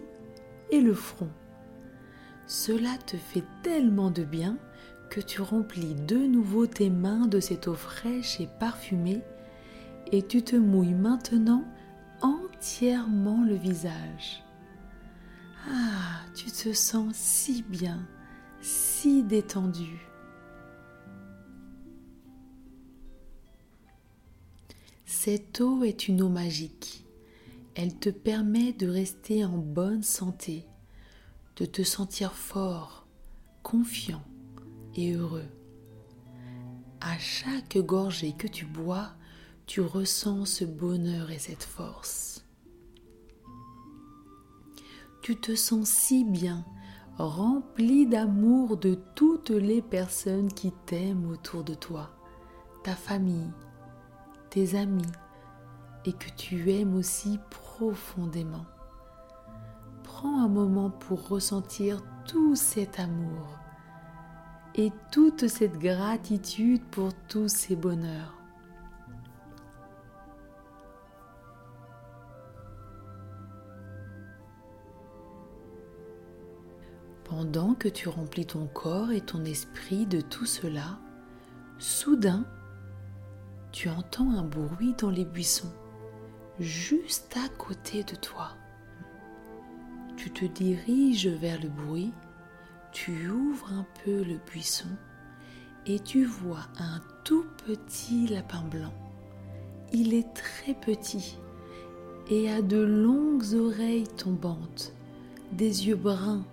et 0.72 0.82
le 0.82 0.94
front. 0.94 1.30
Cela 2.48 2.98
te 3.06 3.18
fait 3.18 3.44
tellement 3.64 4.12
de 4.12 4.24
bien 4.24 4.58
que 5.10 5.20
tu 5.20 5.42
remplis 5.42 5.96
de 5.96 6.18
nouveau 6.18 6.68
tes 6.68 6.90
mains 6.90 7.28
de 7.28 7.40
cette 7.40 7.68
eau 7.68 7.74
fraîche 7.74 8.40
et 8.40 8.50
parfumée 8.60 9.22
et 10.12 10.22
tu 10.22 10.44
te 10.44 10.56
mouilles 10.56 10.94
maintenant 10.94 11.64
entièrement 12.22 13.44
le 13.44 13.56
visage. 13.56 14.44
Ah, 15.68 16.22
tu 16.36 16.52
te 16.52 16.74
sens 16.74 17.16
si 17.16 17.64
bien, 17.64 18.08
si 18.62 19.24
détendu. 19.24 20.08
Cette 25.26 25.60
eau 25.60 25.84
est 25.84 26.08
une 26.08 26.22
eau 26.22 26.30
magique. 26.30 27.04
Elle 27.74 27.98
te 27.98 28.10
permet 28.10 28.74
de 28.74 28.88
rester 28.88 29.44
en 29.44 29.58
bonne 29.58 30.04
santé, 30.04 30.68
de 31.56 31.66
te 31.66 31.82
sentir 31.82 32.34
fort, 32.34 33.08
confiant 33.64 34.22
et 34.94 35.14
heureux. 35.14 35.48
À 37.02 37.18
chaque 37.18 37.80
gorgée 37.80 38.34
que 38.34 38.46
tu 38.46 38.68
bois, 38.68 39.14
tu 39.66 39.82
ressens 39.82 40.46
ce 40.46 40.64
bonheur 40.64 41.32
et 41.32 41.40
cette 41.40 41.64
force. 41.64 42.46
Tu 45.24 45.38
te 45.38 45.56
sens 45.56 45.90
si 45.90 46.24
bien, 46.24 46.64
rempli 47.18 48.06
d'amour 48.06 48.78
de 48.78 48.94
toutes 49.16 49.50
les 49.50 49.82
personnes 49.82 50.54
qui 50.54 50.72
t'aiment 50.86 51.32
autour 51.32 51.64
de 51.64 51.74
toi, 51.74 52.12
ta 52.84 52.96
famille, 52.96 53.50
amis, 54.76 55.12
et 56.06 56.14
que 56.14 56.30
tu 56.38 56.72
aimes 56.72 56.96
aussi 56.96 57.40
profondément. 57.50 58.66
Prends 60.04 60.44
un 60.44 60.48
moment 60.48 60.90
pour 60.90 61.28
ressentir 61.28 62.02
tout 62.26 62.56
cet 62.56 63.00
amour 63.00 63.60
et 64.76 64.92
toute 65.12 65.48
cette 65.48 65.78
gratitude 65.78 66.84
pour 66.92 67.14
tous 67.28 67.50
ces 67.50 67.76
bonheurs. 67.76 68.34
Pendant 77.24 77.74
que 77.74 77.88
tu 77.90 78.08
remplis 78.08 78.46
ton 78.46 78.68
corps 78.68 79.12
et 79.12 79.22
ton 79.22 79.44
esprit 79.44 80.06
de 80.06 80.22
tout 80.22 80.46
cela, 80.46 81.00
soudain, 81.80 82.46
tu 83.76 83.90
entends 83.90 84.32
un 84.32 84.44
bruit 84.44 84.96
dans 84.98 85.10
les 85.10 85.26
buissons, 85.26 85.74
juste 86.62 87.36
à 87.36 87.50
côté 87.58 88.06
de 88.06 88.16
toi. 88.16 88.52
Tu 90.16 90.32
te 90.32 90.46
diriges 90.46 91.28
vers 91.28 91.62
le 91.62 91.68
bruit, 91.68 92.14
tu 92.94 93.30
ouvres 93.30 93.74
un 93.74 93.86
peu 94.02 94.24
le 94.24 94.40
buisson 94.50 94.88
et 95.86 96.00
tu 96.00 96.24
vois 96.24 96.66
un 96.80 97.02
tout 97.26 97.46
petit 97.68 98.28
lapin 98.28 98.62
blanc. 98.62 98.94
Il 99.92 100.14
est 100.14 100.34
très 100.34 100.74
petit 100.74 101.38
et 102.30 102.50
a 102.50 102.62
de 102.62 102.80
longues 102.80 103.56
oreilles 103.56 104.08
tombantes, 104.08 104.94
des 105.52 105.88
yeux 105.88 105.98
bruns 105.98 106.46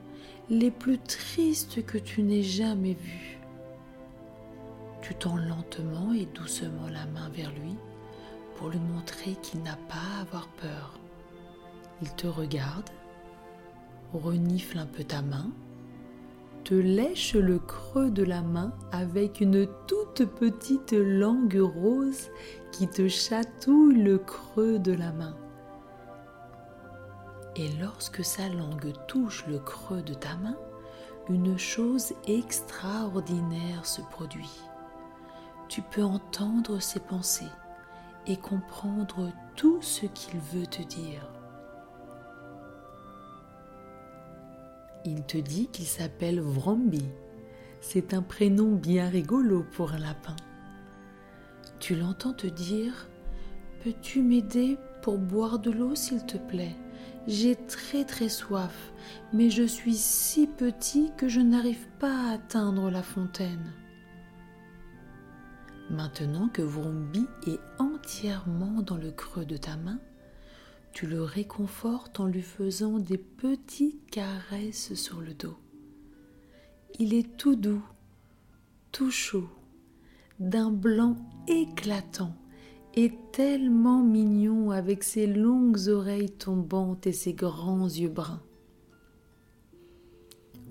les 0.51 0.73
plus 0.73 0.99
tristes 0.99 1.87
que 1.87 1.99
tu 1.99 2.25
n'aies 2.25 2.43
jamais 2.43 2.95
vus. 2.95 3.39
Tends 5.19 5.37
lentement 5.37 6.13
et 6.13 6.27
doucement 6.27 6.89
la 6.91 7.07
main 7.07 7.29
vers 7.29 7.51
lui 7.51 7.77
pour 8.57 8.71
lui 8.71 8.81
montrer 8.81 9.37
qu'il 9.43 9.63
n'a 9.63 9.77
pas 9.89 10.19
à 10.19 10.23
avoir 10.23 10.49
peur. 10.49 10.99
Il 12.01 12.13
te 12.15 12.27
regarde, 12.27 12.91
renifle 14.13 14.79
un 14.79 14.87
peu 14.87 15.05
ta 15.05 15.23
main, 15.23 15.47
te 16.65 16.75
lèche 16.75 17.35
le 17.35 17.61
creux 17.61 18.11
de 18.11 18.25
la 18.25 18.43
main 18.43 18.73
avec 18.91 19.41
une 19.41 19.69
toute 19.87 20.25
petite 20.25 20.93
langue 20.93 21.61
rose 21.61 22.31
qui 22.73 22.89
te 22.89 23.07
chatouille 23.07 24.03
le 24.03 24.19
creux 24.19 24.81
de 24.81 24.93
la 24.93 25.13
main 25.13 25.37
et 27.57 27.69
lorsque 27.81 28.25
sa 28.25 28.49
langue 28.49 28.93
touche 29.07 29.45
le 29.47 29.59
creux 29.59 30.03
de 30.03 30.15
ta 30.15 30.37
main, 30.37 30.57
une 31.29 31.59
chose 31.59 32.15
extraordinaire 32.27 33.85
se 33.85 34.01
produit. 34.01 34.51
Tu 35.73 35.81
peux 35.81 36.05
entendre 36.05 36.81
ses 36.81 37.01
pensées 37.01 37.51
et 38.27 38.37
comprendre 38.37 39.33
tout 39.57 39.81
ce 39.81 40.05
qu'il 40.05 40.39
veut 40.39 40.67
te 40.67 40.83
dire. 40.83 41.27
Il 45.07 45.23
te 45.23 45.39
dit 45.39 45.69
qu'il 45.69 45.87
s'appelle 45.87 46.43
Vrombi. 46.43 47.09
C'est 47.81 48.13
un 48.13 48.21
prénom 48.21 48.73
bien 48.73 49.09
rigolo 49.09 49.65
pour 49.73 49.95
un 49.95 49.99
lapin. 49.99 50.37
Tu 51.81 51.95
l'entends 51.95 52.35
te 52.35 52.49
dire 52.49 53.09
Peux-tu 53.83 54.21
m'aider 54.21 54.77
pour 55.01 55.17
boire 55.17 55.59
de 55.59 55.71
l'eau 55.71 55.95
s'il 55.95 56.27
te 56.27 56.37
plaît? 56.37 56.77
J'ai 57.27 57.57
très 57.57 58.05
très 58.05 58.29
soif, 58.29 58.93
mais 59.33 59.49
je 59.49 59.63
suis 59.63 59.97
si 59.97 60.49
petit 60.49 61.13
que 61.17 61.29
je 61.29 61.41
n'arrive 61.41 61.89
pas 61.99 62.29
à 62.29 62.33
atteindre 62.35 62.91
la 62.91 63.03
fontaine. 63.03 63.73
Maintenant 65.93 66.49
que 66.49 66.63
Vrombi 66.63 67.27
est 67.47 67.61
entièrement 67.79 68.81
dans 68.81 68.97
le 68.97 69.11
creux 69.11 69.45
de 69.45 69.59
ta 69.59 69.77
main, 69.77 70.01
tu 70.95 71.07
le 71.07 71.23
réconfortes 71.23 72.19
en 72.19 72.27
lui 72.27 72.41
faisant 72.41 72.99
des 72.99 73.19
petites 73.19 74.11
caresses 74.11 74.95
sur 74.95 75.21
le 75.21 75.35
dos. 75.35 75.59
Il 76.99 77.13
est 77.13 77.37
tout 77.37 77.57
doux, 77.57 77.85
tout 78.91 79.11
chaud, 79.11 79.51
d'un 80.41 80.71
blanc 80.71 81.17
éclatant 81.47 82.35
est 82.95 83.15
tellement 83.33 84.03
mignon 84.03 84.71
avec 84.71 85.05
ses 85.05 85.27
longues 85.27 85.89
oreilles 85.89 86.31
tombantes 86.31 87.07
et 87.07 87.13
ses 87.13 87.35
grands 87.35 87.87
yeux 87.87 88.09
bruns. 88.09 88.43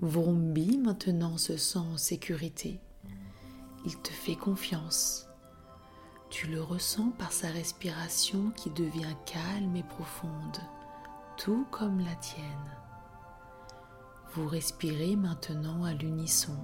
Vrombi 0.00 0.78
maintenant 0.78 1.38
se 1.38 1.56
sent 1.56 1.78
en 1.78 1.96
sécurité. 1.96 2.80
Il 3.84 3.96
te 3.98 4.10
fait 4.10 4.36
confiance. 4.36 5.26
Tu 6.30 6.46
le 6.46 6.62
ressens 6.62 7.10
par 7.18 7.32
sa 7.32 7.48
respiration 7.48 8.52
qui 8.56 8.70
devient 8.70 9.14
calme 9.26 9.76
et 9.76 9.82
profonde, 9.82 10.58
tout 11.36 11.66
comme 11.70 12.00
la 12.00 12.14
tienne. 12.14 12.76
Vous 14.32 14.48
respirez 14.48 15.16
maintenant 15.16 15.84
à 15.84 15.92
l'unisson, 15.92 16.56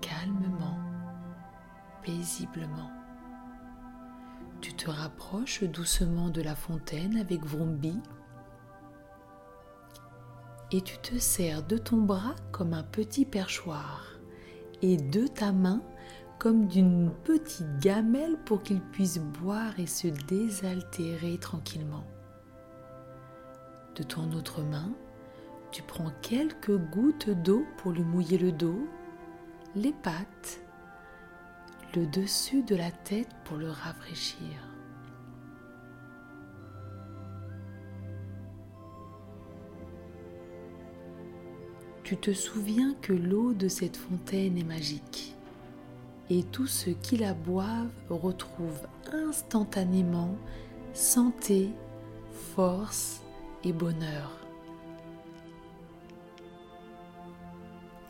calmement, 0.00 0.78
paisiblement. 2.02 2.90
Tu 4.60 4.74
te 4.74 4.90
rapproches 4.90 5.62
doucement 5.62 6.28
de 6.28 6.42
la 6.42 6.56
fontaine 6.56 7.18
avec 7.18 7.44
Vrombi 7.44 8.00
et 10.72 10.80
tu 10.80 10.98
te 10.98 11.18
sers 11.18 11.62
de 11.62 11.78
ton 11.78 11.98
bras 11.98 12.34
comme 12.52 12.74
un 12.74 12.82
petit 12.82 13.24
perchoir 13.24 14.06
et 14.82 14.96
de 14.96 15.26
ta 15.26 15.52
main 15.52 15.82
comme 16.40 16.66
d'une 16.66 17.10
petite 17.24 17.78
gamelle 17.80 18.38
pour 18.46 18.62
qu'il 18.62 18.80
puisse 18.80 19.18
boire 19.18 19.78
et 19.78 19.86
se 19.86 20.08
désaltérer 20.08 21.36
tranquillement. 21.38 22.04
De 23.94 24.02
ton 24.02 24.32
autre 24.32 24.62
main, 24.62 24.90
tu 25.70 25.82
prends 25.82 26.10
quelques 26.22 26.78
gouttes 26.78 27.28
d'eau 27.28 27.66
pour 27.76 27.92
lui 27.92 28.02
mouiller 28.02 28.38
le 28.38 28.52
dos, 28.52 28.88
les 29.76 29.92
pattes 29.92 30.62
le 31.94 32.06
dessus 32.06 32.62
de 32.62 32.76
la 32.76 32.90
tête 32.90 33.28
pour 33.44 33.56
le 33.56 33.68
rafraîchir. 33.68 34.54
Tu 42.04 42.16
te 42.16 42.32
souviens 42.32 42.94
que 43.02 43.12
l'eau 43.12 43.52
de 43.52 43.66
cette 43.68 43.96
fontaine 43.96 44.56
est 44.56 44.64
magique 44.64 45.36
et 46.30 46.44
tous 46.44 46.68
ceux 46.68 46.94
qui 47.02 47.16
la 47.16 47.34
boivent 47.34 47.90
retrouvent 48.08 48.86
instantanément 49.12 50.36
santé, 50.94 51.70
force 52.54 53.20
et 53.64 53.72
bonheur. 53.72 54.30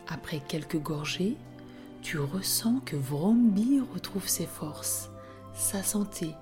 Après 0.08 0.40
quelques 0.46 0.80
gorgées, 0.80 1.36
tu 2.02 2.18
ressens 2.18 2.80
que 2.84 2.96
Vrombi 2.96 3.80
retrouve 3.94 4.28
ses 4.28 4.46
forces, 4.46 5.10
sa 5.54 5.82
santé, 5.82 6.34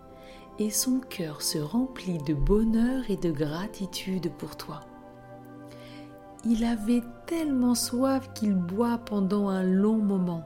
et 0.58 0.70
son 0.70 0.98
cœur 0.98 1.42
se 1.42 1.58
remplit 1.58 2.18
de 2.18 2.34
bonheur 2.34 3.04
et 3.08 3.16
de 3.16 3.30
gratitude 3.30 4.30
pour 4.32 4.56
toi. 4.56 4.80
Il 6.44 6.64
avait 6.64 7.02
tellement 7.26 7.74
soif 7.74 8.32
qu'il 8.34 8.54
boit 8.54 8.98
pendant 8.98 9.48
un 9.48 9.62
long 9.62 9.98
moment. 9.98 10.44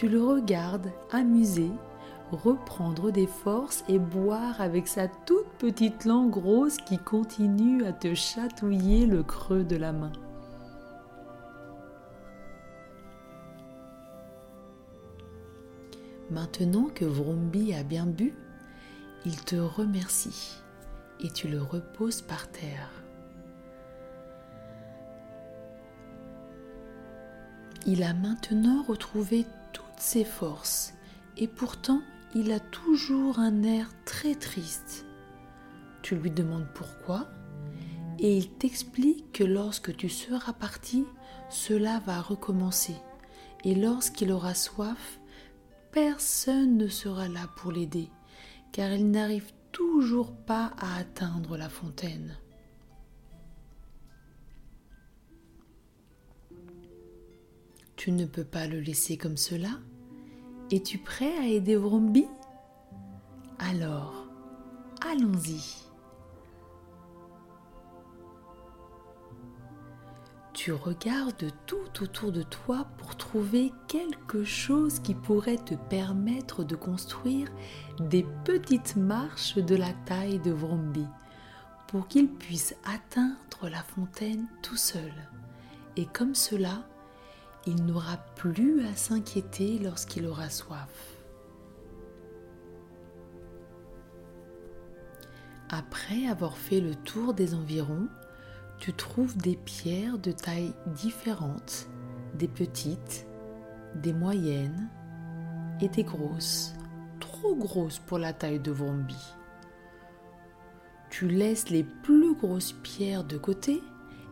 Tu 0.00 0.08
le 0.08 0.24
regardes, 0.24 0.90
amusé, 1.12 1.70
reprendre 2.32 3.10
des 3.10 3.26
forces 3.26 3.84
et 3.86 3.98
boire 3.98 4.58
avec 4.58 4.88
sa 4.88 5.08
toute 5.08 5.50
petite 5.58 6.06
langue 6.06 6.36
rose 6.36 6.78
qui 6.78 6.96
continue 6.96 7.84
à 7.84 7.92
te 7.92 8.14
chatouiller 8.14 9.04
le 9.04 9.22
creux 9.22 9.62
de 9.62 9.76
la 9.76 9.92
main. 9.92 10.12
Maintenant 16.30 16.88
que 16.94 17.04
Vrombi 17.04 17.74
a 17.74 17.82
bien 17.82 18.06
bu, 18.06 18.32
il 19.26 19.36
te 19.44 19.56
remercie 19.56 20.62
et 21.22 21.28
tu 21.28 21.46
le 21.46 21.60
reposes 21.60 22.22
par 22.22 22.48
terre. 22.48 22.90
Il 27.84 28.02
a 28.02 28.14
maintenant 28.14 28.82
retrouvé 28.82 29.44
ses 30.00 30.24
forces 30.24 30.94
et 31.36 31.46
pourtant 31.46 32.02
il 32.34 32.52
a 32.52 32.60
toujours 32.60 33.38
un 33.38 33.62
air 33.62 33.90
très 34.04 34.34
triste. 34.34 35.04
Tu 36.02 36.16
lui 36.16 36.30
demandes 36.30 36.68
pourquoi 36.74 37.28
et 38.18 38.36
il 38.36 38.50
t'explique 38.50 39.32
que 39.32 39.44
lorsque 39.44 39.96
tu 39.96 40.08
seras 40.08 40.52
parti, 40.52 41.04
cela 41.48 42.00
va 42.00 42.20
recommencer 42.20 42.96
et 43.64 43.74
lorsqu'il 43.74 44.32
aura 44.32 44.54
soif, 44.54 45.20
personne 45.92 46.76
ne 46.76 46.88
sera 46.88 47.28
là 47.28 47.48
pour 47.56 47.72
l'aider 47.72 48.08
car 48.72 48.92
il 48.92 49.10
n'arrive 49.10 49.52
toujours 49.72 50.32
pas 50.32 50.72
à 50.78 50.96
atteindre 50.98 51.56
la 51.56 51.68
fontaine. 51.68 52.36
Tu 57.96 58.12
ne 58.12 58.24
peux 58.24 58.44
pas 58.44 58.66
le 58.66 58.80
laisser 58.80 59.18
comme 59.18 59.36
cela? 59.36 59.78
Es-tu 60.72 60.98
prêt 60.98 61.36
à 61.36 61.46
aider 61.46 61.74
Vrombi 61.74 62.26
Alors, 63.58 64.24
allons-y. 65.04 65.60
Tu 70.52 70.72
regardes 70.72 71.50
tout 71.66 72.02
autour 72.02 72.30
de 72.30 72.44
toi 72.44 72.86
pour 72.98 73.16
trouver 73.16 73.72
quelque 73.88 74.44
chose 74.44 75.00
qui 75.00 75.14
pourrait 75.14 75.56
te 75.56 75.74
permettre 75.74 76.62
de 76.62 76.76
construire 76.76 77.48
des 77.98 78.24
petites 78.44 78.94
marches 78.94 79.56
de 79.56 79.74
la 79.74 79.92
taille 80.04 80.38
de 80.38 80.52
Vrombi 80.52 81.06
pour 81.88 82.06
qu'il 82.06 82.28
puisse 82.28 82.76
atteindre 82.84 83.68
la 83.68 83.82
fontaine 83.82 84.46
tout 84.62 84.76
seul. 84.76 85.12
Et 85.96 86.06
comme 86.06 86.36
cela, 86.36 86.84
il 87.66 87.84
n'aura 87.84 88.16
plus 88.36 88.86
à 88.86 88.96
s'inquiéter 88.96 89.78
lorsqu'il 89.78 90.26
aura 90.26 90.48
soif. 90.48 91.16
Après 95.68 96.26
avoir 96.26 96.56
fait 96.56 96.80
le 96.80 96.94
tour 96.94 97.34
des 97.34 97.54
environs, 97.54 98.08
tu 98.78 98.92
trouves 98.92 99.36
des 99.36 99.56
pierres 99.56 100.18
de 100.18 100.32
tailles 100.32 100.72
différentes, 100.86 101.86
des 102.34 102.48
petites, 102.48 103.26
des 103.94 104.12
moyennes 104.12 104.88
et 105.80 105.88
des 105.88 106.02
grosses, 106.02 106.74
trop 107.20 107.54
grosses 107.54 107.98
pour 107.98 108.18
la 108.18 108.32
taille 108.32 108.58
de 108.58 108.72
Vrombi. 108.72 109.34
Tu 111.10 111.28
laisses 111.28 111.68
les 111.68 111.84
plus 111.84 112.34
grosses 112.34 112.72
pierres 112.72 113.24
de 113.24 113.36
côté 113.36 113.82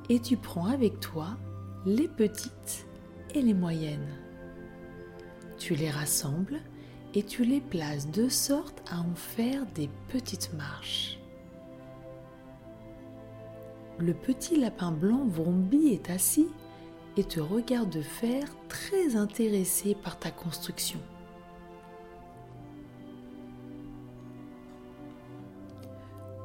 et 0.09 0.21
tu 0.21 0.37
prends 0.37 0.67
avec 0.67 0.99
toi 1.01 1.37
les 1.85 2.09
petites 2.09 2.88
et 3.35 3.43
les 3.43 3.55
moyennes. 3.55 4.17
Tu 5.59 5.75
les 5.75 5.91
rassembles 5.91 6.61
et 7.15 7.23
tu 7.23 7.45
les 7.45 7.61
places 7.61 8.11
de 8.11 8.29
sorte 8.29 8.83
à 8.91 9.01
en 9.01 9.15
faire 9.15 9.67
des 9.75 9.89
petites 10.09 10.53
marches. 10.55 11.19
Le 13.99 14.15
petit 14.15 14.57
lapin 14.61 14.93
blanc 14.93 15.27
Vrombi 15.27 15.89
est 15.89 16.11
assis 16.11 16.49
et 17.17 17.25
te 17.25 17.41
regarde 17.41 18.01
faire 18.01 18.47
très 18.69 19.17
intéressé 19.17 19.97
par 19.97 20.19
ta 20.19 20.31
construction. 20.31 21.01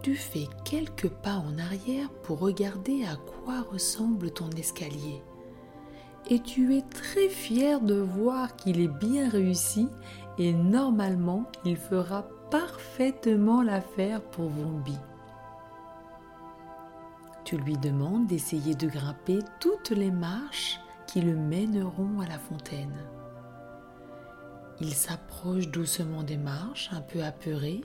Tu 0.02 0.15
fais 0.15 0.48
quelques 0.65 1.10
pas 1.10 1.36
en 1.36 1.58
arrière 1.60 2.10
pour 2.24 2.39
regarder 2.39 3.06
à 3.06 3.15
quoi 3.15 3.62
ressemble 3.62 4.32
ton 4.32 4.50
escalier. 4.50 5.22
Et 6.29 6.39
tu 6.39 6.75
es 6.75 6.81
très 6.81 7.27
fier 7.27 7.81
de 7.81 7.95
voir 7.95 8.55
qu'il 8.55 8.79
est 8.79 8.88
bien 8.88 9.29
réussi 9.29 9.89
et 10.38 10.53
normalement 10.53 11.51
il 11.65 11.77
fera 11.77 12.25
parfaitement 12.49 13.62
l'affaire 13.62 14.21
pour 14.21 14.49
Vrombi 14.49 14.97
tu 17.43 17.57
lui 17.57 17.77
demandes 17.77 18.27
d'essayer 18.27 18.73
de 18.75 18.88
grimper 18.88 19.39
toutes 19.59 19.91
les 19.91 20.12
marches 20.12 20.79
qui 21.07 21.21
le 21.21 21.36
mèneront 21.36 22.19
à 22.19 22.27
la 22.27 22.39
fontaine. 22.39 22.97
Il 24.79 24.93
s'approche 24.93 25.67
doucement 25.67 26.23
des 26.23 26.38
marches, 26.38 26.89
un 26.91 27.01
peu 27.01 27.23
apeuré, 27.23 27.81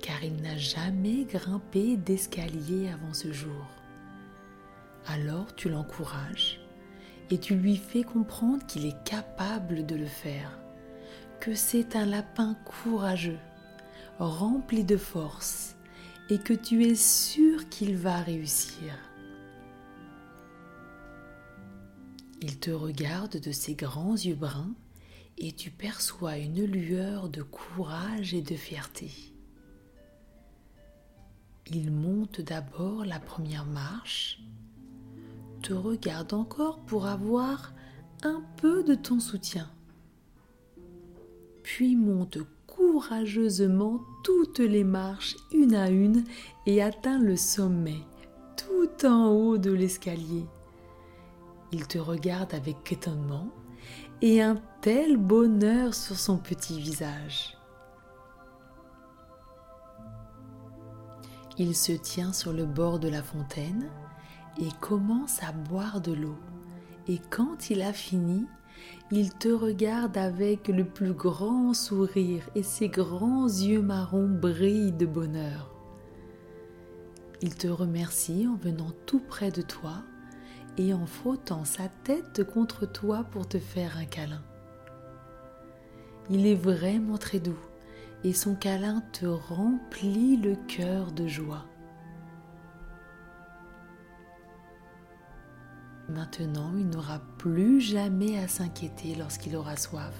car 0.00 0.22
il 0.24 0.40
n'a 0.40 0.56
jamais 0.56 1.24
grimpé 1.24 1.96
d'escalier 1.96 2.88
avant 2.88 3.12
ce 3.12 3.32
jour. 3.32 3.66
Alors 5.06 5.54
tu 5.54 5.68
l'encourages 5.68 6.60
et 7.30 7.38
tu 7.38 7.54
lui 7.54 7.76
fais 7.76 8.02
comprendre 8.02 8.64
qu'il 8.66 8.86
est 8.86 9.04
capable 9.04 9.84
de 9.86 9.96
le 9.96 10.06
faire, 10.06 10.58
que 11.40 11.54
c'est 11.54 11.96
un 11.96 12.06
lapin 12.06 12.56
courageux, 12.64 13.38
rempli 14.18 14.84
de 14.84 14.96
force 14.96 15.76
et 16.30 16.38
que 16.38 16.52
tu 16.52 16.84
es 16.84 16.94
sûr 16.94 17.68
qu'il 17.68 17.96
va 17.96 18.18
réussir. 18.18 18.94
Il 22.42 22.58
te 22.58 22.70
regarde 22.70 23.40
de 23.40 23.52
ses 23.52 23.74
grands 23.74 24.14
yeux 24.14 24.34
bruns 24.34 24.74
et 25.38 25.52
tu 25.52 25.70
perçois 25.70 26.38
une 26.38 26.64
lueur 26.64 27.28
de 27.28 27.42
courage 27.42 28.34
et 28.34 28.42
de 28.42 28.54
fierté. 28.54 29.10
Il 31.68 31.90
monte 31.90 32.40
d'abord 32.40 33.04
la 33.04 33.18
première 33.18 33.66
marche, 33.66 34.38
te 35.62 35.72
regarde 35.72 36.34
encore 36.34 36.78
pour 36.80 37.06
avoir 37.06 37.72
un 38.22 38.42
peu 38.56 38.82
de 38.82 38.94
ton 38.94 39.20
soutien, 39.20 39.68
puis 41.62 41.96
monte 41.96 42.38
courageusement 42.66 44.00
toutes 44.22 44.58
les 44.58 44.84
marches 44.84 45.36
une 45.52 45.74
à 45.74 45.90
une 45.90 46.24
et 46.66 46.82
atteint 46.82 47.18
le 47.18 47.36
sommet, 47.36 48.02
tout 48.56 49.06
en 49.06 49.28
haut 49.28 49.58
de 49.58 49.72
l'escalier. 49.72 50.46
Il 51.72 51.86
te 51.86 51.98
regarde 51.98 52.54
avec 52.54 52.92
étonnement 52.92 53.48
et 54.22 54.42
un 54.42 54.56
tel 54.80 55.16
bonheur 55.16 55.94
sur 55.94 56.18
son 56.18 56.38
petit 56.38 56.80
visage. 56.80 57.56
Il 61.58 61.74
se 61.74 61.92
tient 61.92 62.32
sur 62.32 62.52
le 62.52 62.66
bord 62.66 62.98
de 62.98 63.08
la 63.08 63.22
fontaine 63.22 63.90
et 64.58 64.68
commence 64.80 65.42
à 65.42 65.52
boire 65.52 66.00
de 66.00 66.12
l'eau. 66.12 66.36
Et 67.08 67.20
quand 67.30 67.70
il 67.70 67.82
a 67.82 67.92
fini, 67.92 68.46
il 69.10 69.32
te 69.32 69.48
regarde 69.48 70.16
avec 70.16 70.68
le 70.68 70.84
plus 70.84 71.12
grand 71.12 71.74
sourire 71.74 72.48
et 72.54 72.62
ses 72.62 72.88
grands 72.88 73.46
yeux 73.46 73.82
marrons 73.82 74.28
brillent 74.28 74.92
de 74.92 75.06
bonheur. 75.06 75.72
Il 77.42 77.54
te 77.54 77.68
remercie 77.68 78.46
en 78.48 78.56
venant 78.56 78.90
tout 79.04 79.20
près 79.20 79.50
de 79.50 79.62
toi 79.62 80.02
et 80.78 80.92
en 80.92 81.06
frottant 81.06 81.64
sa 81.64 81.88
tête 82.04 82.44
contre 82.44 82.86
toi 82.86 83.24
pour 83.30 83.46
te 83.46 83.58
faire 83.58 83.96
un 83.98 84.06
câlin. 84.06 84.42
Il 86.30 86.46
est 86.46 86.56
vraiment 86.56 87.18
très 87.18 87.38
doux 87.38 87.58
et 88.24 88.32
son 88.32 88.54
câlin 88.54 89.02
te 89.12 89.26
remplit 89.26 90.36
le 90.36 90.56
cœur 90.66 91.12
de 91.12 91.28
joie. 91.28 91.64
Maintenant, 96.08 96.72
il 96.78 96.88
n'aura 96.88 97.20
plus 97.38 97.80
jamais 97.80 98.38
à 98.38 98.46
s'inquiéter 98.46 99.16
lorsqu'il 99.16 99.56
aura 99.56 99.76
soif. 99.76 100.14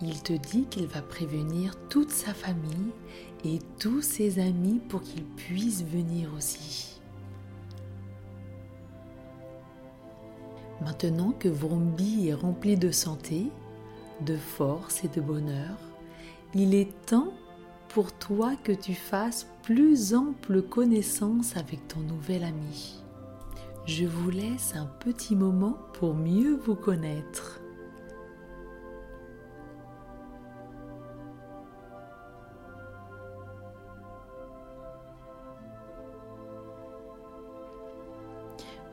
Il 0.00 0.22
te 0.22 0.32
dit 0.32 0.66
qu'il 0.66 0.86
va 0.86 1.02
prévenir 1.02 1.74
toute 1.88 2.10
sa 2.10 2.34
famille 2.34 2.92
et 3.44 3.58
tous 3.80 4.02
ses 4.02 4.38
amis 4.38 4.80
pour 4.88 5.02
qu'ils 5.02 5.24
puissent 5.24 5.84
venir 5.84 6.32
aussi. 6.36 7.00
Maintenant 10.82 11.32
que 11.32 11.48
Vrombi 11.48 12.28
est 12.28 12.34
rempli 12.34 12.76
de 12.76 12.90
santé, 12.92 13.46
de 14.20 14.36
force 14.36 15.02
et 15.02 15.08
de 15.08 15.20
bonheur, 15.20 15.76
il 16.54 16.74
est 16.74 16.92
temps 17.06 17.32
pour 17.88 18.12
toi 18.12 18.54
que 18.62 18.72
tu 18.72 18.94
fasses 18.94 19.48
plus 19.62 20.14
ample 20.14 20.62
connaissance 20.62 21.56
avec 21.56 21.88
ton 21.88 22.00
nouvel 22.00 22.44
ami 22.44 23.05
je 23.86 24.04
vous 24.04 24.30
laisse 24.30 24.74
un 24.74 24.86
petit 24.86 25.36
moment 25.36 25.78
pour 25.92 26.14
mieux 26.14 26.56
vous 26.56 26.74
connaître. 26.74 27.60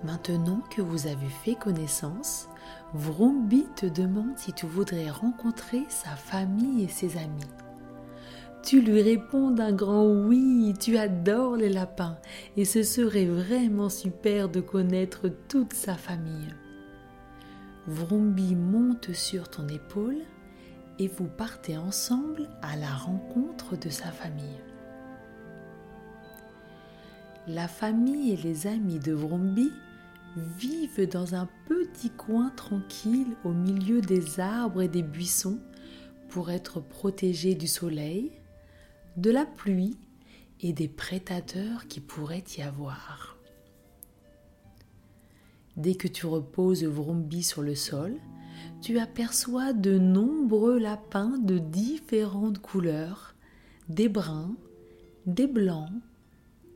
Maintenant 0.03 0.61
que 0.69 0.81
vous 0.81 1.07
avez 1.07 1.29
fait 1.29 1.55
connaissance, 1.55 2.49
Vroombi 2.93 3.65
te 3.75 3.85
demande 3.85 4.37
si 4.37 4.53
tu 4.53 4.65
voudrais 4.65 5.09
rencontrer 5.09 5.85
sa 5.89 6.09
famille 6.09 6.83
et 6.83 6.89
ses 6.89 7.17
amis. 7.17 7.62
Tu 8.63 8.79
lui 8.79 9.01
réponds 9.01 9.51
d'un 9.51 9.73
grand 9.73 10.05
oui, 10.05 10.73
tu 10.79 10.97
adores 10.97 11.57
les 11.57 11.67
lapins 11.67 12.17
et 12.55 12.63
ce 12.63 12.81
serait 12.81 13.25
vraiment 13.25 13.89
super 13.89 14.47
de 14.47 14.61
connaître 14.61 15.29
toute 15.49 15.73
sa 15.73 15.95
famille. 15.95 16.55
Vrombi 17.87 18.55
monte 18.55 19.11
sur 19.11 19.49
ton 19.49 19.67
épaule 19.67 20.19
et 20.97 21.09
vous 21.09 21.27
partez 21.27 21.77
ensemble 21.77 22.49
à 22.61 22.77
la 22.77 22.93
rencontre 22.93 23.77
de 23.77 23.89
sa 23.89 24.11
famille. 24.11 24.61
La 27.47 27.67
famille 27.67 28.31
et 28.31 28.37
les 28.37 28.67
amis 28.67 28.99
de 28.99 29.11
Vrombi 29.11 29.73
vivent 30.57 31.09
dans 31.09 31.35
un 31.35 31.49
petit 31.67 32.11
coin 32.11 32.49
tranquille 32.55 33.35
au 33.43 33.51
milieu 33.51 33.99
des 33.99 34.39
arbres 34.39 34.81
et 34.81 34.87
des 34.87 35.03
buissons 35.03 35.59
pour 36.29 36.49
être 36.49 36.79
protégés 36.79 37.55
du 37.55 37.67
soleil, 37.67 38.31
de 39.17 39.31
la 39.31 39.45
pluie 39.45 39.97
et 40.61 40.73
des 40.73 40.87
prédateurs 40.87 41.87
qui 41.87 41.99
pourraient 41.99 42.43
y 42.57 42.61
avoir. 42.61 43.37
Dès 45.75 45.95
que 45.95 46.07
tu 46.07 46.25
reposes 46.25 46.83
Vrombi 46.83 47.43
sur 47.43 47.61
le 47.61 47.75
sol, 47.75 48.15
tu 48.81 48.99
aperçois 48.99 49.73
de 49.73 49.97
nombreux 49.97 50.77
lapins 50.77 51.37
de 51.39 51.57
différentes 51.57 52.59
couleurs, 52.59 53.33
des 53.89 54.09
bruns, 54.09 54.55
des 55.25 55.47
blancs, 55.47 55.91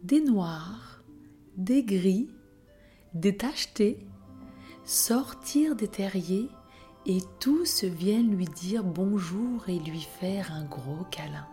des 0.04 0.22
noirs, 0.22 1.04
des 1.58 1.84
gris 1.84 2.30
des 3.14 3.36
tachetés, 3.36 3.98
sortir 4.86 5.76
des 5.76 5.88
terriers 5.88 6.50
et 7.06 7.20
tous 7.40 7.84
viennent 7.84 8.36
lui 8.36 8.46
dire 8.46 8.84
bonjour 8.84 9.68
et 9.68 9.80
lui 9.80 10.02
faire 10.02 10.52
un 10.52 10.66
gros 10.66 11.04
câlin. 11.10 11.48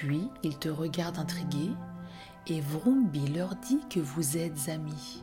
Puis 0.00 0.28
il 0.42 0.58
te 0.58 0.68
regarde 0.68 1.18
intrigué 1.18 1.70
et 2.48 2.60
Vrombi 2.60 3.28
leur 3.28 3.54
dit 3.54 3.78
que 3.88 4.00
vous 4.00 4.36
êtes 4.36 4.68
amis. 4.68 5.22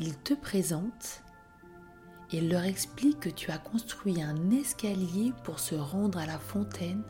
Il 0.00 0.16
te 0.18 0.34
présente 0.34 1.22
et 2.32 2.40
leur 2.40 2.64
explique 2.64 3.20
que 3.20 3.28
tu 3.28 3.52
as 3.52 3.58
construit 3.58 4.20
un 4.20 4.50
escalier 4.50 5.32
pour 5.44 5.60
se 5.60 5.76
rendre 5.76 6.18
à 6.18 6.26
la 6.26 6.40
fontaine 6.40 7.04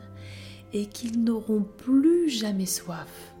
et 0.71 0.85
qu'ils 0.85 1.23
n'auront 1.23 1.63
plus 1.63 2.29
jamais 2.29 2.67
soif. 2.67 3.33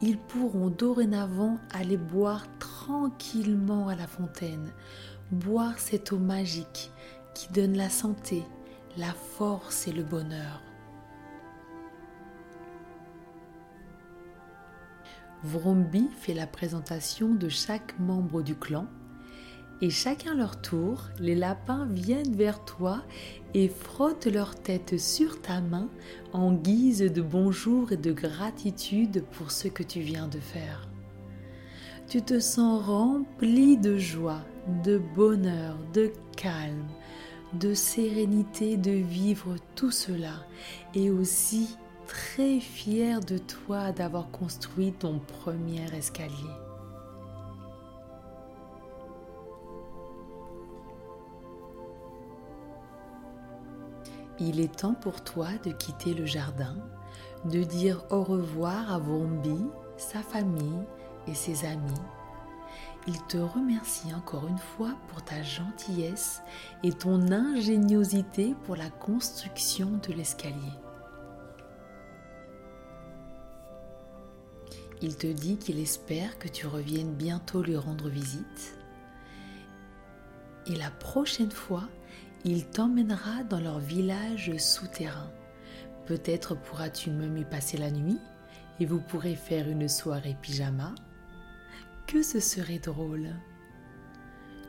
Ils 0.00 0.18
pourront 0.18 0.70
dorénavant 0.70 1.58
aller 1.72 1.98
boire 1.98 2.46
tranquillement 2.58 3.88
à 3.88 3.96
la 3.96 4.06
fontaine, 4.06 4.72
boire 5.30 5.78
cette 5.78 6.10
eau 6.12 6.18
magique 6.18 6.90
qui 7.34 7.52
donne 7.52 7.76
la 7.76 7.90
santé, 7.90 8.44
la 8.96 9.12
force 9.12 9.86
et 9.88 9.92
le 9.92 10.04
bonheur. 10.04 10.62
Vrombi 15.44 16.08
fait 16.20 16.34
la 16.34 16.46
présentation 16.46 17.34
de 17.34 17.48
chaque 17.48 17.98
membre 17.98 18.42
du 18.42 18.54
clan 18.54 18.86
et 19.80 19.90
chacun 19.90 20.34
leur 20.34 20.60
tour, 20.60 21.04
les 21.20 21.36
lapins 21.36 21.86
viennent 21.92 22.34
vers 22.34 22.64
toi 22.64 23.04
et 23.54 23.68
frottent 23.68 24.26
leur 24.26 24.56
tête 24.56 24.98
sur 24.98 25.40
ta 25.40 25.60
main 25.60 25.88
en 26.32 26.52
guise 26.52 27.00
de 27.00 27.22
bonjour 27.22 27.92
et 27.92 27.96
de 27.96 28.12
gratitude 28.12 29.22
pour 29.30 29.52
ce 29.52 29.68
que 29.68 29.84
tu 29.84 30.00
viens 30.00 30.26
de 30.26 30.40
faire. 30.40 30.88
Tu 32.08 32.22
te 32.22 32.40
sens 32.40 32.84
rempli 32.84 33.76
de 33.76 33.98
joie, 33.98 34.42
de 34.82 34.98
bonheur, 35.14 35.76
de 35.92 36.10
calme, 36.36 36.88
de 37.52 37.72
sérénité 37.72 38.76
de 38.76 38.90
vivre 38.90 39.54
tout 39.76 39.92
cela 39.92 40.44
et 40.94 41.10
aussi 41.10 41.76
très 42.08 42.58
fier 42.58 43.20
de 43.20 43.38
toi 43.38 43.92
d'avoir 43.92 44.30
construit 44.30 44.92
ton 44.92 45.20
premier 45.20 45.84
escalier. 45.94 46.32
Il 54.40 54.60
est 54.60 54.74
temps 54.74 54.94
pour 54.94 55.22
toi 55.22 55.48
de 55.64 55.70
quitter 55.70 56.14
le 56.14 56.24
jardin, 56.24 56.76
de 57.44 57.62
dire 57.62 58.04
au 58.10 58.22
revoir 58.22 58.92
à 58.92 58.98
Vrombi, 58.98 59.66
sa 59.96 60.20
famille 60.20 60.82
et 61.26 61.34
ses 61.34 61.66
amis. 61.66 62.00
Il 63.06 63.20
te 63.24 63.36
remercie 63.36 64.14
encore 64.14 64.46
une 64.46 64.58
fois 64.58 64.94
pour 65.08 65.22
ta 65.24 65.42
gentillesse 65.42 66.40
et 66.82 66.92
ton 66.92 67.32
ingéniosité 67.32 68.54
pour 68.64 68.76
la 68.76 68.90
construction 68.90 70.00
de 70.08 70.14
l'escalier. 70.14 70.87
Il 75.00 75.16
te 75.16 75.26
dit 75.26 75.58
qu'il 75.58 75.78
espère 75.78 76.38
que 76.38 76.48
tu 76.48 76.66
reviennes 76.66 77.14
bientôt 77.14 77.62
lui 77.62 77.76
rendre 77.76 78.08
visite. 78.08 78.76
Et 80.66 80.74
la 80.74 80.90
prochaine 80.90 81.50
fois, 81.50 81.88
il 82.44 82.66
t'emmènera 82.66 83.44
dans 83.44 83.60
leur 83.60 83.78
village 83.78 84.56
souterrain. 84.58 85.30
Peut-être 86.06 86.54
pourras-tu 86.54 87.10
même 87.10 87.36
y 87.36 87.44
passer 87.44 87.76
la 87.76 87.90
nuit 87.90 88.18
et 88.80 88.86
vous 88.86 89.00
pourrez 89.00 89.34
faire 89.34 89.68
une 89.68 89.88
soirée 89.88 90.36
pyjama. 90.40 90.94
Que 92.06 92.22
ce 92.22 92.40
serait 92.40 92.78
drôle. 92.78 93.28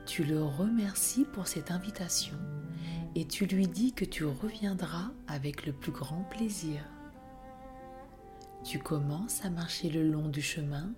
Tu 0.06 0.24
le 0.24 0.44
remercies 0.44 1.26
pour 1.26 1.48
cette 1.48 1.72
invitation 1.72 2.38
et 3.16 3.26
tu 3.26 3.46
lui 3.46 3.68
dis 3.68 3.94
que 3.94 4.06
tu 4.06 4.26
reviendras 4.26 5.12
avec 5.28 5.66
le 5.66 5.74
plus 5.74 5.92
grand 5.92 6.24
plaisir. 6.24 6.82
Tu 8.64 8.80
commences 8.80 9.44
à 9.46 9.50
marcher 9.50 9.90
le 9.90 10.10
long 10.10 10.28
du 10.28 10.42
chemin 10.42 10.94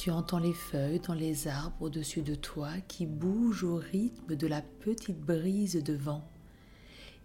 tu 0.00 0.10
entends 0.10 0.38
les 0.38 0.54
feuilles 0.54 1.00
dans 1.00 1.12
les 1.12 1.46
arbres 1.46 1.82
au-dessus 1.82 2.22
de 2.22 2.34
toi 2.34 2.70
qui 2.88 3.04
bougent 3.04 3.64
au 3.64 3.76
rythme 3.76 4.34
de 4.34 4.46
la 4.46 4.62
petite 4.62 5.20
brise 5.20 5.74
de 5.84 5.92
vent. 5.92 6.26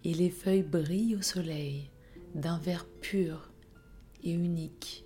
Et 0.04 0.14
les 0.14 0.30
feuilles 0.30 0.62
brillent 0.62 1.16
au 1.16 1.22
soleil 1.22 1.90
d'un 2.34 2.58
vert 2.58 2.86
pur 3.00 3.50
et 4.26 4.34
unique. 4.34 5.06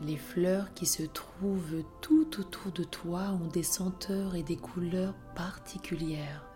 Les 0.00 0.16
fleurs 0.16 0.72
qui 0.72 0.86
se 0.86 1.02
trouvent 1.02 1.84
tout 2.00 2.40
autour 2.40 2.72
de 2.72 2.82
toi 2.82 3.38
ont 3.42 3.48
des 3.48 3.62
senteurs 3.62 4.36
et 4.36 4.42
des 4.42 4.56
couleurs 4.56 5.14
particulières. 5.34 6.51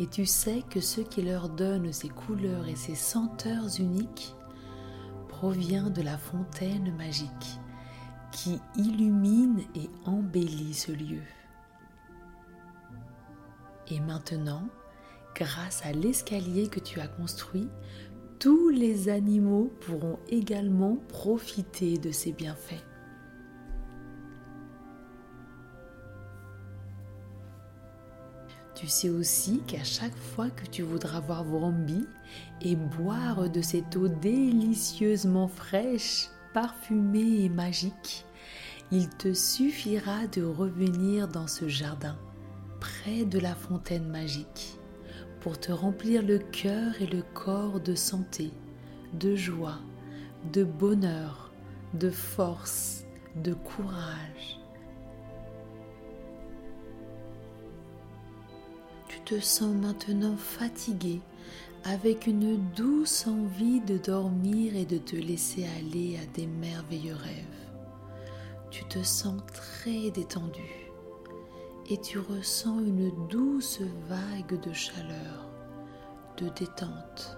Et 0.00 0.06
tu 0.06 0.26
sais 0.26 0.62
que 0.70 0.80
ce 0.80 1.00
qui 1.00 1.22
leur 1.22 1.48
donne 1.48 1.92
ces 1.92 2.08
couleurs 2.08 2.68
et 2.68 2.76
ces 2.76 2.94
senteurs 2.94 3.66
uniques 3.80 4.34
provient 5.28 5.90
de 5.90 6.02
la 6.02 6.16
fontaine 6.16 6.94
magique 6.96 7.58
qui 8.30 8.60
illumine 8.76 9.60
et 9.74 9.90
embellit 10.04 10.74
ce 10.74 10.92
lieu. 10.92 11.22
Et 13.90 14.00
maintenant, 14.00 14.68
grâce 15.34 15.84
à 15.84 15.92
l'escalier 15.92 16.68
que 16.68 16.80
tu 16.80 17.00
as 17.00 17.08
construit, 17.08 17.68
tous 18.38 18.68
les 18.68 19.08
animaux 19.08 19.72
pourront 19.80 20.18
également 20.28 20.96
profiter 21.08 21.98
de 21.98 22.12
ces 22.12 22.32
bienfaits. 22.32 22.87
Tu 28.78 28.86
sais 28.86 29.10
aussi 29.10 29.60
qu'à 29.66 29.82
chaque 29.82 30.16
fois 30.16 30.50
que 30.50 30.64
tu 30.64 30.82
voudras 30.82 31.18
voir 31.18 31.42
Vrombi 31.42 32.06
et 32.60 32.76
boire 32.76 33.50
de 33.50 33.60
cette 33.60 33.96
eau 33.96 34.06
délicieusement 34.06 35.48
fraîche, 35.48 36.28
parfumée 36.54 37.42
et 37.42 37.48
magique, 37.48 38.24
il 38.92 39.08
te 39.08 39.34
suffira 39.34 40.28
de 40.28 40.44
revenir 40.44 41.26
dans 41.26 41.48
ce 41.48 41.66
jardin, 41.66 42.16
près 42.78 43.24
de 43.24 43.40
la 43.40 43.56
fontaine 43.56 44.06
magique, 44.06 44.78
pour 45.40 45.58
te 45.58 45.72
remplir 45.72 46.22
le 46.22 46.38
cœur 46.38 47.02
et 47.02 47.06
le 47.06 47.24
corps 47.34 47.80
de 47.80 47.96
santé, 47.96 48.52
de 49.12 49.34
joie, 49.34 49.80
de 50.52 50.62
bonheur, 50.62 51.50
de 51.94 52.10
force, 52.10 53.02
de 53.42 53.54
courage 53.54 54.57
te 59.28 59.40
sens 59.40 59.74
maintenant 59.74 60.38
fatigué, 60.38 61.20
avec 61.84 62.26
une 62.26 62.56
douce 62.74 63.26
envie 63.26 63.80
de 63.80 63.98
dormir 63.98 64.74
et 64.74 64.86
de 64.86 64.96
te 64.96 65.16
laisser 65.16 65.66
aller 65.76 66.16
à 66.16 66.24
des 66.34 66.46
merveilleux 66.46 67.14
rêves. 67.14 67.68
Tu 68.70 68.86
te 68.86 69.02
sens 69.02 69.42
très 69.52 70.10
détendu 70.10 70.90
et 71.90 72.00
tu 72.00 72.18
ressens 72.18 72.80
une 72.80 73.12
douce 73.28 73.80
vague 74.08 74.58
de 74.62 74.72
chaleur, 74.72 75.50
de 76.38 76.48
détente 76.48 77.36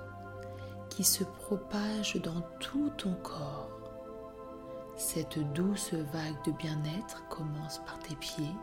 qui 0.90 1.02
se 1.02 1.24
propage 1.24 2.14
dans 2.22 2.42
tout 2.60 2.90
ton 2.98 3.14
corps. 3.14 3.68
Cette 4.96 5.40
douce 5.54 5.92
vague 5.92 6.44
de 6.46 6.52
bien-être 6.52 7.26
commence 7.28 7.78
par 7.78 7.98
tes 7.98 8.14
pieds. 8.14 8.54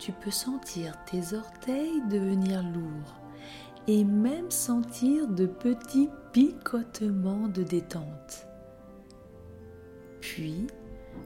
Tu 0.00 0.12
peux 0.12 0.30
sentir 0.30 0.94
tes 1.04 1.34
orteils 1.34 2.00
devenir 2.08 2.62
lourds 2.62 3.20
et 3.86 4.02
même 4.02 4.50
sentir 4.50 5.28
de 5.28 5.44
petits 5.44 6.08
picotements 6.32 7.48
de 7.48 7.62
détente. 7.62 8.46
Puis, 10.22 10.68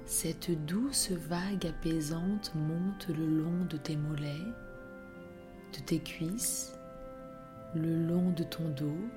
cette 0.07 0.51
douce 0.67 1.13
vague 1.13 1.69
apaisante 1.69 2.53
monte 2.57 3.07
le 3.17 3.25
long 3.25 3.65
de 3.71 3.77
tes 3.77 3.97
mollets, 3.97 4.53
de 5.73 5.79
tes 5.87 6.01
cuisses, 6.01 6.77
le 7.77 8.09
long 8.09 8.33
de 8.33 8.43
ton 8.43 8.69
dos, 8.71 9.09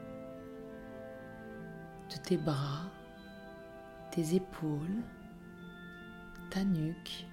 de 2.12 2.17
tes 2.24 2.38
bras, 2.38 2.91
tes 4.12 4.36
épaules, 4.36 5.02
ta 6.52 6.63
nuque, 6.63 7.26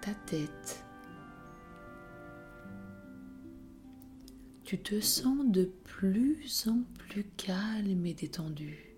ta 0.00 0.10
tête. 0.26 0.85
Tu 4.66 4.78
te 4.78 4.98
sens 5.00 5.46
de 5.46 5.70
plus 5.84 6.66
en 6.66 6.82
plus 6.98 7.22
calme 7.36 8.04
et 8.04 8.14
détendu. 8.14 8.96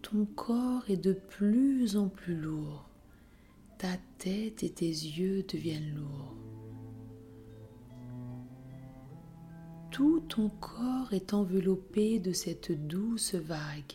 Ton 0.00 0.24
corps 0.24 0.84
est 0.88 0.96
de 0.96 1.12
plus 1.12 1.98
en 1.98 2.08
plus 2.08 2.34
lourd. 2.34 2.88
Ta 3.76 3.98
tête 4.16 4.62
et 4.62 4.70
tes 4.70 4.86
yeux 4.86 5.42
deviennent 5.42 5.94
lourds. 5.94 6.34
Tout 9.90 10.20
ton 10.20 10.48
corps 10.48 11.12
est 11.12 11.34
enveloppé 11.34 12.18
de 12.18 12.32
cette 12.32 12.72
douce 12.86 13.34
vague. 13.34 13.92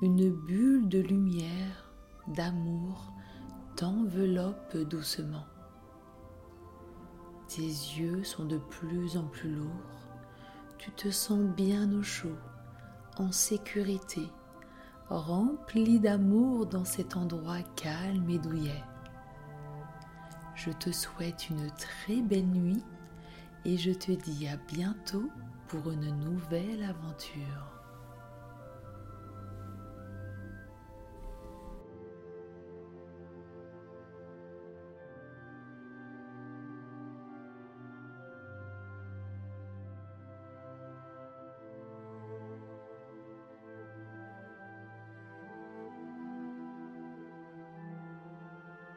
Une 0.00 0.30
bulle 0.30 0.88
de 0.88 1.00
lumière, 1.00 1.92
d'amour 2.34 3.12
t'enveloppe 3.76 4.78
doucement. 4.88 5.44
Tes 7.48 7.62
yeux 7.62 8.24
sont 8.24 8.44
de 8.44 8.58
plus 8.58 9.16
en 9.16 9.24
plus 9.24 9.54
lourds. 9.54 9.70
Tu 10.78 10.90
te 10.92 11.10
sens 11.10 11.40
bien 11.40 11.92
au 11.92 12.02
chaud, 12.02 12.36
en 13.18 13.32
sécurité 13.32 14.28
rempli 15.08 16.00
d'amour 16.00 16.66
dans 16.66 16.84
cet 16.84 17.16
endroit 17.16 17.62
calme 17.76 18.28
et 18.28 18.38
douillet. 18.38 18.82
Je 20.54 20.70
te 20.70 20.90
souhaite 20.90 21.48
une 21.50 21.70
très 21.72 22.22
belle 22.22 22.46
nuit 22.46 22.82
et 23.64 23.76
je 23.76 23.92
te 23.92 24.12
dis 24.12 24.48
à 24.48 24.56
bientôt 24.56 25.30
pour 25.68 25.90
une 25.90 26.10
nouvelle 26.18 26.82
aventure. 26.82 27.75